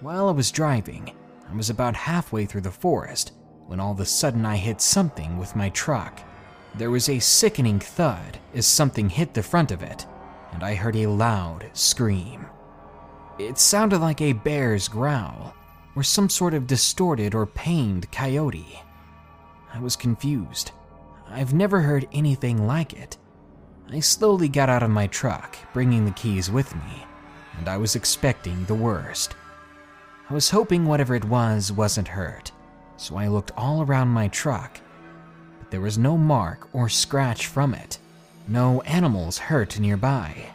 While 0.00 0.28
I 0.28 0.32
was 0.32 0.50
driving, 0.50 1.12
I 1.50 1.54
was 1.54 1.70
about 1.70 1.94
halfway 1.94 2.44
through 2.44 2.62
the 2.62 2.70
forest 2.70 3.32
when 3.72 3.80
all 3.80 3.92
of 3.92 4.00
a 4.00 4.04
sudden 4.04 4.44
I 4.44 4.56
hit 4.56 4.82
something 4.82 5.38
with 5.38 5.56
my 5.56 5.70
truck. 5.70 6.20
There 6.74 6.90
was 6.90 7.08
a 7.08 7.18
sickening 7.18 7.80
thud 7.80 8.38
as 8.52 8.66
something 8.66 9.08
hit 9.08 9.32
the 9.32 9.42
front 9.42 9.72
of 9.72 9.82
it, 9.82 10.04
and 10.52 10.62
I 10.62 10.74
heard 10.74 10.94
a 10.94 11.06
loud 11.06 11.70
scream. 11.72 12.44
It 13.38 13.56
sounded 13.56 13.98
like 13.98 14.20
a 14.20 14.34
bear's 14.34 14.88
growl 14.88 15.54
or 15.96 16.02
some 16.02 16.28
sort 16.28 16.52
of 16.52 16.66
distorted 16.66 17.34
or 17.34 17.46
pained 17.46 18.12
coyote. 18.12 18.78
I 19.72 19.80
was 19.80 19.96
confused. 19.96 20.72
I've 21.30 21.54
never 21.54 21.80
heard 21.80 22.06
anything 22.12 22.66
like 22.66 22.92
it. 22.92 23.16
I 23.90 24.00
slowly 24.00 24.50
got 24.50 24.68
out 24.68 24.82
of 24.82 24.90
my 24.90 25.06
truck, 25.06 25.56
bringing 25.72 26.04
the 26.04 26.10
keys 26.10 26.50
with 26.50 26.76
me, 26.76 27.06
and 27.56 27.70
I 27.70 27.78
was 27.78 27.96
expecting 27.96 28.66
the 28.66 28.74
worst. 28.74 29.34
I 30.28 30.34
was 30.34 30.50
hoping 30.50 30.84
whatever 30.84 31.14
it 31.14 31.24
was 31.24 31.72
wasn't 31.72 32.08
hurt, 32.08 32.51
so 33.02 33.16
I 33.16 33.26
looked 33.26 33.50
all 33.56 33.82
around 33.82 34.08
my 34.08 34.28
truck, 34.28 34.80
but 35.58 35.72
there 35.72 35.80
was 35.80 35.98
no 35.98 36.16
mark 36.16 36.68
or 36.72 36.88
scratch 36.88 37.48
from 37.48 37.74
it, 37.74 37.98
no 38.46 38.80
animals 38.82 39.38
hurt 39.38 39.80
nearby. 39.80 40.52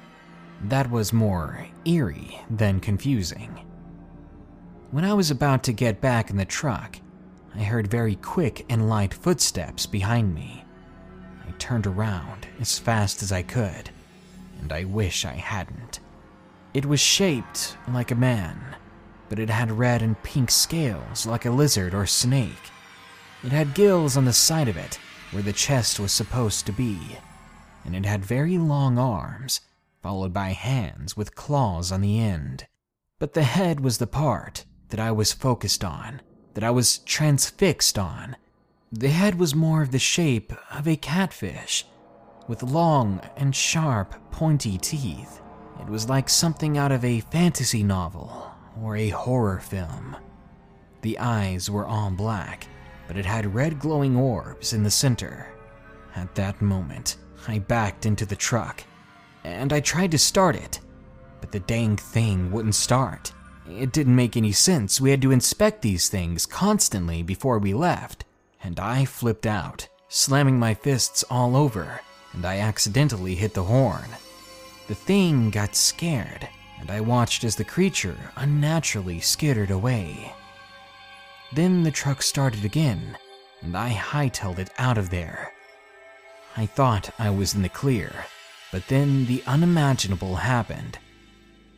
That 0.61 0.89
was 0.89 1.11
more 1.11 1.67
eerie 1.83 2.39
than 2.49 2.79
confusing. 2.79 3.59
When 4.91 5.03
I 5.03 5.13
was 5.13 5.29
about 5.29 5.63
to 5.63 5.73
get 5.73 5.99
back 5.99 6.29
in 6.29 6.37
the 6.37 6.45
truck, 6.45 6.99
I 7.53 7.63
heard 7.63 7.87
very 7.87 8.15
quick 8.15 8.65
and 8.69 8.87
light 8.87 9.13
footsteps 9.13 9.85
behind 9.85 10.33
me. 10.33 10.63
I 11.45 11.51
turned 11.59 11.85
around 11.85 12.47
as 12.61 12.79
fast 12.79 13.21
as 13.21 13.31
I 13.33 13.41
could, 13.41 13.89
and 14.61 14.71
I 14.71 14.85
wish 14.85 15.25
I 15.25 15.33
hadn't. 15.33 15.99
It 16.73 16.85
was 16.85 17.01
shaped 17.01 17.75
like 17.89 18.11
a 18.11 18.15
man, 18.15 18.77
but 19.29 19.39
it 19.39 19.49
had 19.49 19.71
red 19.71 20.01
and 20.01 20.21
pink 20.23 20.51
scales 20.51 21.25
like 21.25 21.45
a 21.45 21.51
lizard 21.51 21.93
or 21.93 22.05
snake. 22.05 22.71
It 23.43 23.51
had 23.51 23.75
gills 23.75 24.17
on 24.17 24.25
the 24.25 24.33
side 24.33 24.67
of 24.67 24.77
it 24.77 24.99
where 25.31 25.43
the 25.43 25.53
chest 25.53 25.99
was 25.99 26.11
supposed 26.11 26.65
to 26.65 26.71
be, 26.71 26.99
and 27.85 27.95
it 27.95 28.05
had 28.05 28.25
very 28.25 28.57
long 28.57 28.97
arms, 28.97 29.61
followed 30.01 30.33
by 30.33 30.49
hands 30.49 31.17
with 31.17 31.35
claws 31.35 31.91
on 31.91 32.01
the 32.01 32.19
end. 32.19 32.65
But 33.19 33.33
the 33.33 33.43
head 33.43 33.79
was 33.79 33.97
the 33.97 34.07
part 34.07 34.65
that 34.89 34.99
I 34.99 35.11
was 35.11 35.33
focused 35.33 35.83
on, 35.83 36.21
that 36.53 36.63
I 36.63 36.71
was 36.71 36.99
transfixed 36.99 37.99
on. 37.99 38.37
The 38.91 39.09
head 39.09 39.35
was 39.35 39.53
more 39.53 39.81
of 39.81 39.91
the 39.91 39.99
shape 39.99 40.53
of 40.71 40.87
a 40.87 40.95
catfish, 40.95 41.85
with 42.47 42.63
long 42.63 43.19
and 43.35 43.53
sharp, 43.53 44.15
pointy 44.31 44.77
teeth. 44.77 45.41
It 45.81 45.87
was 45.87 46.07
like 46.07 46.29
something 46.29 46.77
out 46.77 46.93
of 46.93 47.03
a 47.03 47.19
fantasy 47.19 47.83
novel 47.83 48.51
or 48.81 48.95
a 48.95 49.09
horror 49.09 49.59
film. 49.59 50.15
The 51.01 51.19
eyes 51.19 51.69
were 51.69 51.85
all 51.85 52.09
black, 52.11 52.67
but 53.07 53.17
it 53.17 53.25
had 53.25 53.53
red 53.53 53.79
glowing 53.79 54.15
orbs 54.15 54.73
in 54.73 54.83
the 54.83 54.91
center. 54.91 55.47
At 56.15 56.35
that 56.35 56.61
moment, 56.61 57.17
I 57.47 57.59
backed 57.59 58.05
into 58.05 58.25
the 58.25 58.35
truck, 58.35 58.83
and 59.43 59.71
I 59.71 59.79
tried 59.79 60.11
to 60.11 60.17
start 60.17 60.55
it, 60.55 60.79
but 61.39 61.51
the 61.51 61.59
dang 61.61 61.97
thing 61.97 62.51
wouldn't 62.51 62.75
start. 62.75 63.31
It 63.69 63.91
didn't 63.91 64.15
make 64.15 64.35
any 64.35 64.51
sense. 64.51 64.99
We 64.99 65.11
had 65.11 65.21
to 65.21 65.31
inspect 65.31 65.81
these 65.81 66.09
things 66.09 66.45
constantly 66.45 67.21
before 67.23 67.59
we 67.59 67.73
left, 67.73 68.25
and 68.63 68.79
I 68.79 69.05
flipped 69.05 69.45
out, 69.45 69.87
slamming 70.09 70.57
my 70.59 70.73
fists 70.73 71.23
all 71.29 71.55
over, 71.55 72.01
and 72.33 72.45
I 72.45 72.59
accidentally 72.59 73.35
hit 73.35 73.53
the 73.53 73.63
horn. 73.63 74.09
The 74.87 74.95
thing 74.95 75.49
got 75.49 75.75
scared 75.75 76.47
and 76.79 76.91
I 76.91 77.01
watched 77.01 77.43
as 77.43 77.55
the 77.55 77.63
creature 77.63 78.17
unnaturally 78.35 79.19
skittered 79.19 79.71
away. 79.71 80.33
Then 81.53 81.83
the 81.83 81.91
truck 81.91 82.21
started 82.21 82.65
again, 82.65 83.17
and 83.61 83.75
I 83.75 83.91
hightailed 83.91 84.59
it 84.59 84.69
out 84.77 84.97
of 84.97 85.09
there. 85.09 85.53
I 86.55 86.65
thought 86.65 87.09
I 87.17 87.29
was 87.29 87.55
in 87.55 87.61
the 87.61 87.69
clear, 87.69 88.11
but 88.71 88.87
then 88.87 89.25
the 89.25 89.43
unimaginable 89.45 90.35
happened. 90.35 90.97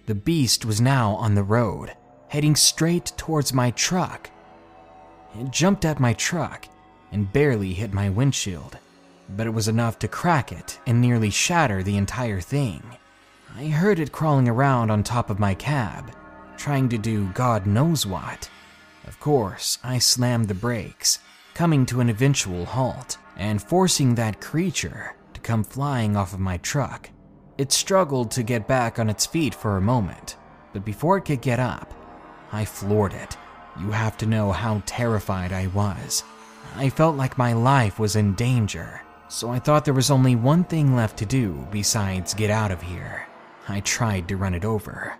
The 0.06 0.16
beast 0.16 0.66
was 0.66 0.82
now 0.82 1.12
on 1.16 1.36
the 1.36 1.44
road, 1.44 1.96
heading 2.30 2.56
straight 2.56 3.14
towards 3.18 3.54
my 3.54 3.72
truck. 3.72 4.30
It 5.40 5.52
jumped 5.52 5.86
at 5.86 6.00
my 6.00 6.14
truck 6.14 6.66
and 7.12 7.32
barely 7.32 7.74
hit 7.74 7.94
my 7.94 8.10
windshield, 8.10 8.78
but 9.30 9.48
it 9.48 9.54
was 9.54 9.68
enough 9.68 10.00
to 10.00 10.08
crack 10.08 10.52
it 10.52 10.80
and 10.88 11.00
nearly 11.00 11.30
shatter 11.30 11.84
the 11.84 11.98
entire 11.98 12.42
thing. 12.42 12.82
I 13.56 13.68
heard 13.68 14.00
it 14.00 14.12
crawling 14.12 14.48
around 14.48 14.92
on 14.92 15.04
top 15.04 15.30
of 15.30 15.40
my 15.40 15.54
cab, 15.54 16.12
trying 16.56 16.88
to 16.90 16.98
do 16.98 17.30
God 17.34 17.66
knows 17.66 18.06
what. 18.06 18.50
Of 19.06 19.20
course, 19.20 19.80
I 19.84 19.98
slammed 19.98 20.48
the 20.48 20.54
brakes, 20.54 21.20
coming 21.54 21.86
to 21.88 22.00
an 22.00 22.10
eventual 22.10 22.66
halt 22.66 23.18
and 23.36 23.62
forcing 23.62 24.16
that 24.16 24.40
creature 24.40 25.16
to 25.34 25.42
come 25.42 25.64
flying 25.64 26.16
off 26.16 26.34
of 26.34 26.40
my 26.40 26.58
truck. 26.58 27.10
It 27.58 27.72
struggled 27.72 28.32
to 28.32 28.44
get 28.44 28.68
back 28.68 29.00
on 29.00 29.10
its 29.10 29.26
feet 29.26 29.54
for 29.54 29.76
a 29.76 29.82
moment, 29.82 30.38
but 30.72 30.86
before 30.86 31.18
it 31.18 31.26
could 31.26 31.42
get 31.42 31.60
up, 31.60 31.94
I 32.52 32.66
floored 32.66 33.14
it. 33.14 33.36
You 33.80 33.92
have 33.92 34.18
to 34.18 34.26
know 34.26 34.52
how 34.52 34.84
terrified 34.86 35.52
I 35.52 35.68
was. 35.68 36.24
I 36.76 36.90
felt 36.90 37.18
like 37.18 37.38
my 37.38 37.54
life 37.54 38.00
was 38.00 38.16
in 38.16 38.36
danger, 38.36 39.02
so 39.28 39.50
I 39.50 39.60
thought 39.60 39.86
there 39.86 39.94
was 39.94 40.12
only 40.12 40.36
one 40.36 40.64
thing 40.64 40.96
left 40.96 41.18
to 41.18 41.26
do 41.26 41.68
besides 41.72 42.34
get 42.34 42.50
out 42.50 42.72
of 42.72 42.82
here. 42.82 43.26
I 43.70 43.82
tried 43.82 44.28
to 44.28 44.38
run 44.38 44.56
it 44.56 44.66
over. 44.66 45.16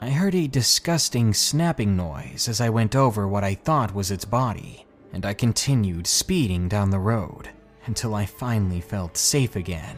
I 0.00 0.10
heard 0.10 0.34
a 0.34 0.48
disgusting 0.48 1.32
snapping 1.32 1.96
noise 1.96 2.48
as 2.48 2.60
I 2.60 2.68
went 2.68 2.96
over 2.96 3.28
what 3.28 3.44
I 3.44 3.54
thought 3.54 3.94
was 3.94 4.10
its 4.10 4.24
body, 4.24 4.84
and 5.12 5.24
I 5.24 5.32
continued 5.32 6.08
speeding 6.08 6.68
down 6.68 6.90
the 6.90 6.98
road 6.98 7.50
until 7.86 8.16
I 8.16 8.26
finally 8.26 8.80
felt 8.80 9.16
safe 9.16 9.54
again. 9.54 9.96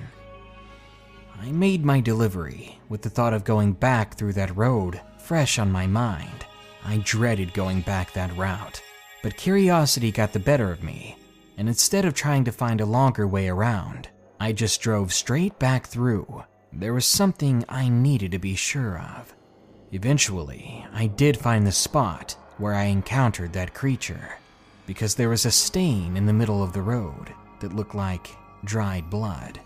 I 1.40 1.50
made 1.50 1.87
my 1.87 2.00
delivery 2.00 2.78
with 2.90 3.00
the 3.00 3.09
thought 3.09 3.32
of 3.32 3.44
going 3.44 3.72
back 3.72 4.14
through 4.14 4.35
that 4.35 4.54
road 4.54 5.00
fresh 5.18 5.59
on 5.59 5.72
my 5.72 5.87
mind. 5.87 6.44
I 6.85 6.98
dreaded 6.98 7.54
going 7.54 7.80
back 7.80 8.12
that 8.12 8.37
route, 8.37 8.82
but 9.22 9.38
curiosity 9.38 10.12
got 10.12 10.35
the 10.35 10.38
better 10.38 10.70
of 10.70 10.82
me, 10.82 11.16
and 11.56 11.66
instead 11.66 12.04
of 12.04 12.12
trying 12.12 12.44
to 12.44 12.52
find 12.52 12.82
a 12.82 12.87
longer 12.87 13.26
way 13.26 13.48
around, 13.48 14.09
I 14.38 14.52
just 14.52 14.82
drove 14.82 15.14
straight 15.14 15.59
back 15.59 15.87
through 15.87 16.44
there 16.79 16.93
was 16.93 17.07
something 17.07 17.65
I 17.71 17.89
needed 17.89 18.33
to 18.33 18.39
be 18.39 18.55
sure 18.55 18.99
of. 18.99 19.35
Eventually, 19.93 20.87
I 20.93 21.07
did 21.07 21.39
find 21.39 21.67
the 21.67 21.73
spot 21.73 22.37
where 22.59 22.75
I 22.75 22.85
encountered 22.85 23.55
that 23.55 23.73
creature, 23.73 24.37
because 24.87 25.15
there 25.15 25.31
was 25.31 25.47
a 25.47 25.51
stain 25.51 26.19
in 26.19 26.27
the 26.27 26.35
middle 26.35 26.62
of 26.62 26.75
the 26.75 26.83
road 26.83 27.33
that 27.61 27.75
looked 27.75 27.95
like 27.95 28.29
dried 28.65 29.09
blood. 29.09 29.59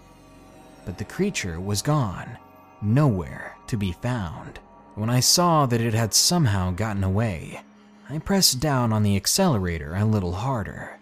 But 0.85 0.99
the 0.99 1.05
creature 1.05 1.61
was 1.61 1.83
gone, 1.83 2.38
nowhere 2.81 3.57
to 3.66 3.77
be 3.77 3.90
found. 3.90 4.61
When 4.94 5.11
I 5.11 5.20
saw 5.20 5.66
that 5.66 5.81
it 5.81 5.94
had 5.94 6.14
somehow 6.14 6.70
gotten 6.70 7.03
away, 7.03 7.61
I 8.09 8.18
pressed 8.18 8.61
down 8.61 8.92
on 8.92 9.03
the 9.03 9.16
accelerator 9.16 9.96
a 9.96 10.05
little 10.05 10.33
harder. 10.33 10.99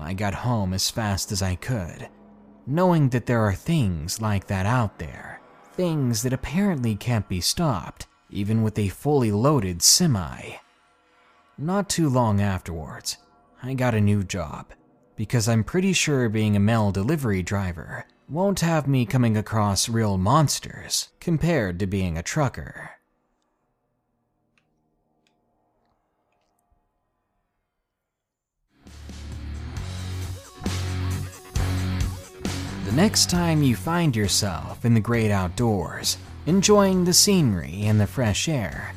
I 0.00 0.14
got 0.14 0.34
home 0.34 0.72
as 0.72 0.90
fast 0.90 1.32
as 1.32 1.42
I 1.42 1.56
could, 1.56 2.08
knowing 2.64 3.08
that 3.08 3.26
there 3.26 3.40
are 3.40 3.54
things 3.54 4.20
like 4.20 4.46
that 4.46 4.64
out 4.64 5.00
there 5.00 5.37
things 5.78 6.24
that 6.24 6.32
apparently 6.32 6.96
can't 6.96 7.28
be 7.28 7.40
stopped, 7.40 8.08
even 8.30 8.64
with 8.64 8.76
a 8.80 8.88
fully 8.88 9.30
loaded 9.30 9.80
semi. 9.80 10.54
Not 11.56 11.88
too 11.88 12.08
long 12.08 12.40
afterwards, 12.40 13.16
I 13.62 13.74
got 13.74 13.94
a 13.94 14.00
new 14.00 14.24
job, 14.24 14.72
because 15.14 15.48
I'm 15.48 15.62
pretty 15.62 15.92
sure 15.92 16.28
being 16.28 16.56
a 16.56 16.60
mail 16.60 16.90
delivery 16.90 17.44
driver 17.44 18.04
won't 18.28 18.58
have 18.58 18.88
me 18.88 19.06
coming 19.06 19.36
across 19.36 19.88
real 19.88 20.18
monsters 20.18 21.10
compared 21.20 21.78
to 21.78 21.86
being 21.86 22.18
a 22.18 22.24
trucker. 22.24 22.97
The 32.88 32.96
next 32.96 33.28
time 33.28 33.62
you 33.62 33.76
find 33.76 34.16
yourself 34.16 34.86
in 34.86 34.94
the 34.94 35.00
great 35.00 35.30
outdoors, 35.30 36.16
enjoying 36.46 37.04
the 37.04 37.12
scenery 37.12 37.82
and 37.82 38.00
the 38.00 38.06
fresh 38.06 38.48
air, 38.48 38.94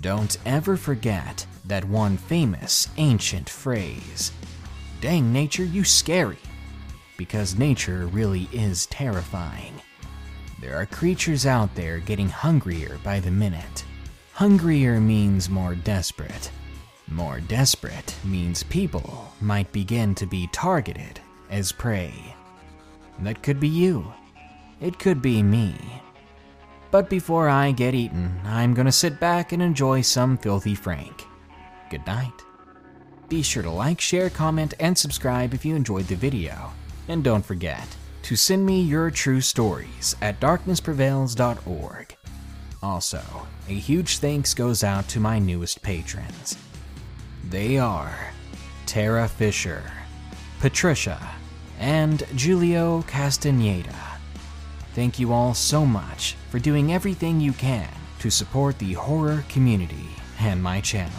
don't 0.00 0.38
ever 0.46 0.78
forget 0.78 1.44
that 1.66 1.84
one 1.84 2.16
famous 2.16 2.88
ancient 2.96 3.50
phrase 3.50 4.32
Dang 5.02 5.30
nature, 5.30 5.62
you 5.62 5.84
scary! 5.84 6.38
Because 7.18 7.58
nature 7.58 8.06
really 8.06 8.48
is 8.50 8.86
terrifying. 8.86 9.74
There 10.58 10.76
are 10.76 10.86
creatures 10.86 11.44
out 11.44 11.74
there 11.74 11.98
getting 11.98 12.30
hungrier 12.30 12.98
by 13.04 13.20
the 13.20 13.30
minute. 13.30 13.84
Hungrier 14.32 15.02
means 15.02 15.50
more 15.50 15.74
desperate. 15.74 16.50
More 17.08 17.40
desperate 17.40 18.16
means 18.24 18.62
people 18.62 19.34
might 19.42 19.70
begin 19.70 20.14
to 20.14 20.24
be 20.24 20.48
targeted 20.50 21.20
as 21.50 21.72
prey. 21.72 22.33
That 23.20 23.42
could 23.42 23.60
be 23.60 23.68
you. 23.68 24.12
it 24.80 24.98
could 24.98 25.22
be 25.22 25.42
me. 25.42 25.74
But 26.90 27.08
before 27.08 27.48
I 27.48 27.72
get 27.72 27.94
eaten, 27.94 28.40
I'm 28.44 28.74
gonna 28.74 28.92
sit 28.92 29.18
back 29.18 29.52
and 29.52 29.62
enjoy 29.62 30.02
some 30.02 30.36
Filthy 30.36 30.74
Frank. 30.74 31.24
Good 31.90 32.06
night. 32.06 32.32
Be 33.28 33.42
sure 33.42 33.62
to 33.62 33.70
like, 33.70 34.00
share, 34.00 34.30
comment, 34.30 34.74
and 34.78 34.96
subscribe 34.96 35.54
if 35.54 35.64
you 35.64 35.74
enjoyed 35.74 36.06
the 36.06 36.16
video. 36.16 36.72
And 37.08 37.24
don't 37.24 37.44
forget 37.44 37.86
to 38.22 38.36
send 38.36 38.64
me 38.64 38.80
your 38.82 39.10
true 39.10 39.40
stories 39.40 40.16
at 40.22 40.40
darknessprevails.org. 40.40 42.16
Also, 42.82 43.22
a 43.68 43.72
huge 43.72 44.18
thanks 44.18 44.54
goes 44.54 44.84
out 44.84 45.08
to 45.08 45.20
my 45.20 45.38
newest 45.38 45.82
patrons. 45.82 46.56
They 47.48 47.78
are 47.78 48.32
Tara 48.86 49.28
Fisher, 49.28 49.82
Patricia, 50.60 51.18
and 51.84 52.22
Julio 52.40 53.02
Castaneda. 53.02 53.94
Thank 54.94 55.18
you 55.18 55.34
all 55.34 55.52
so 55.52 55.84
much 55.84 56.34
for 56.48 56.58
doing 56.58 56.94
everything 56.94 57.40
you 57.40 57.52
can 57.52 57.90
to 58.20 58.30
support 58.30 58.78
the 58.78 58.94
horror 58.94 59.44
community 59.50 60.08
and 60.40 60.62
my 60.62 60.80
channel. 60.80 61.12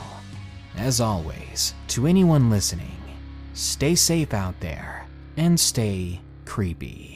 As 0.76 1.00
always, 1.00 1.76
to 1.90 2.08
anyone 2.08 2.50
listening, 2.50 2.98
stay 3.54 3.94
safe 3.94 4.34
out 4.34 4.60
there 4.60 5.06
and 5.38 5.60
stay 5.60 6.20
creepy. 6.46 7.15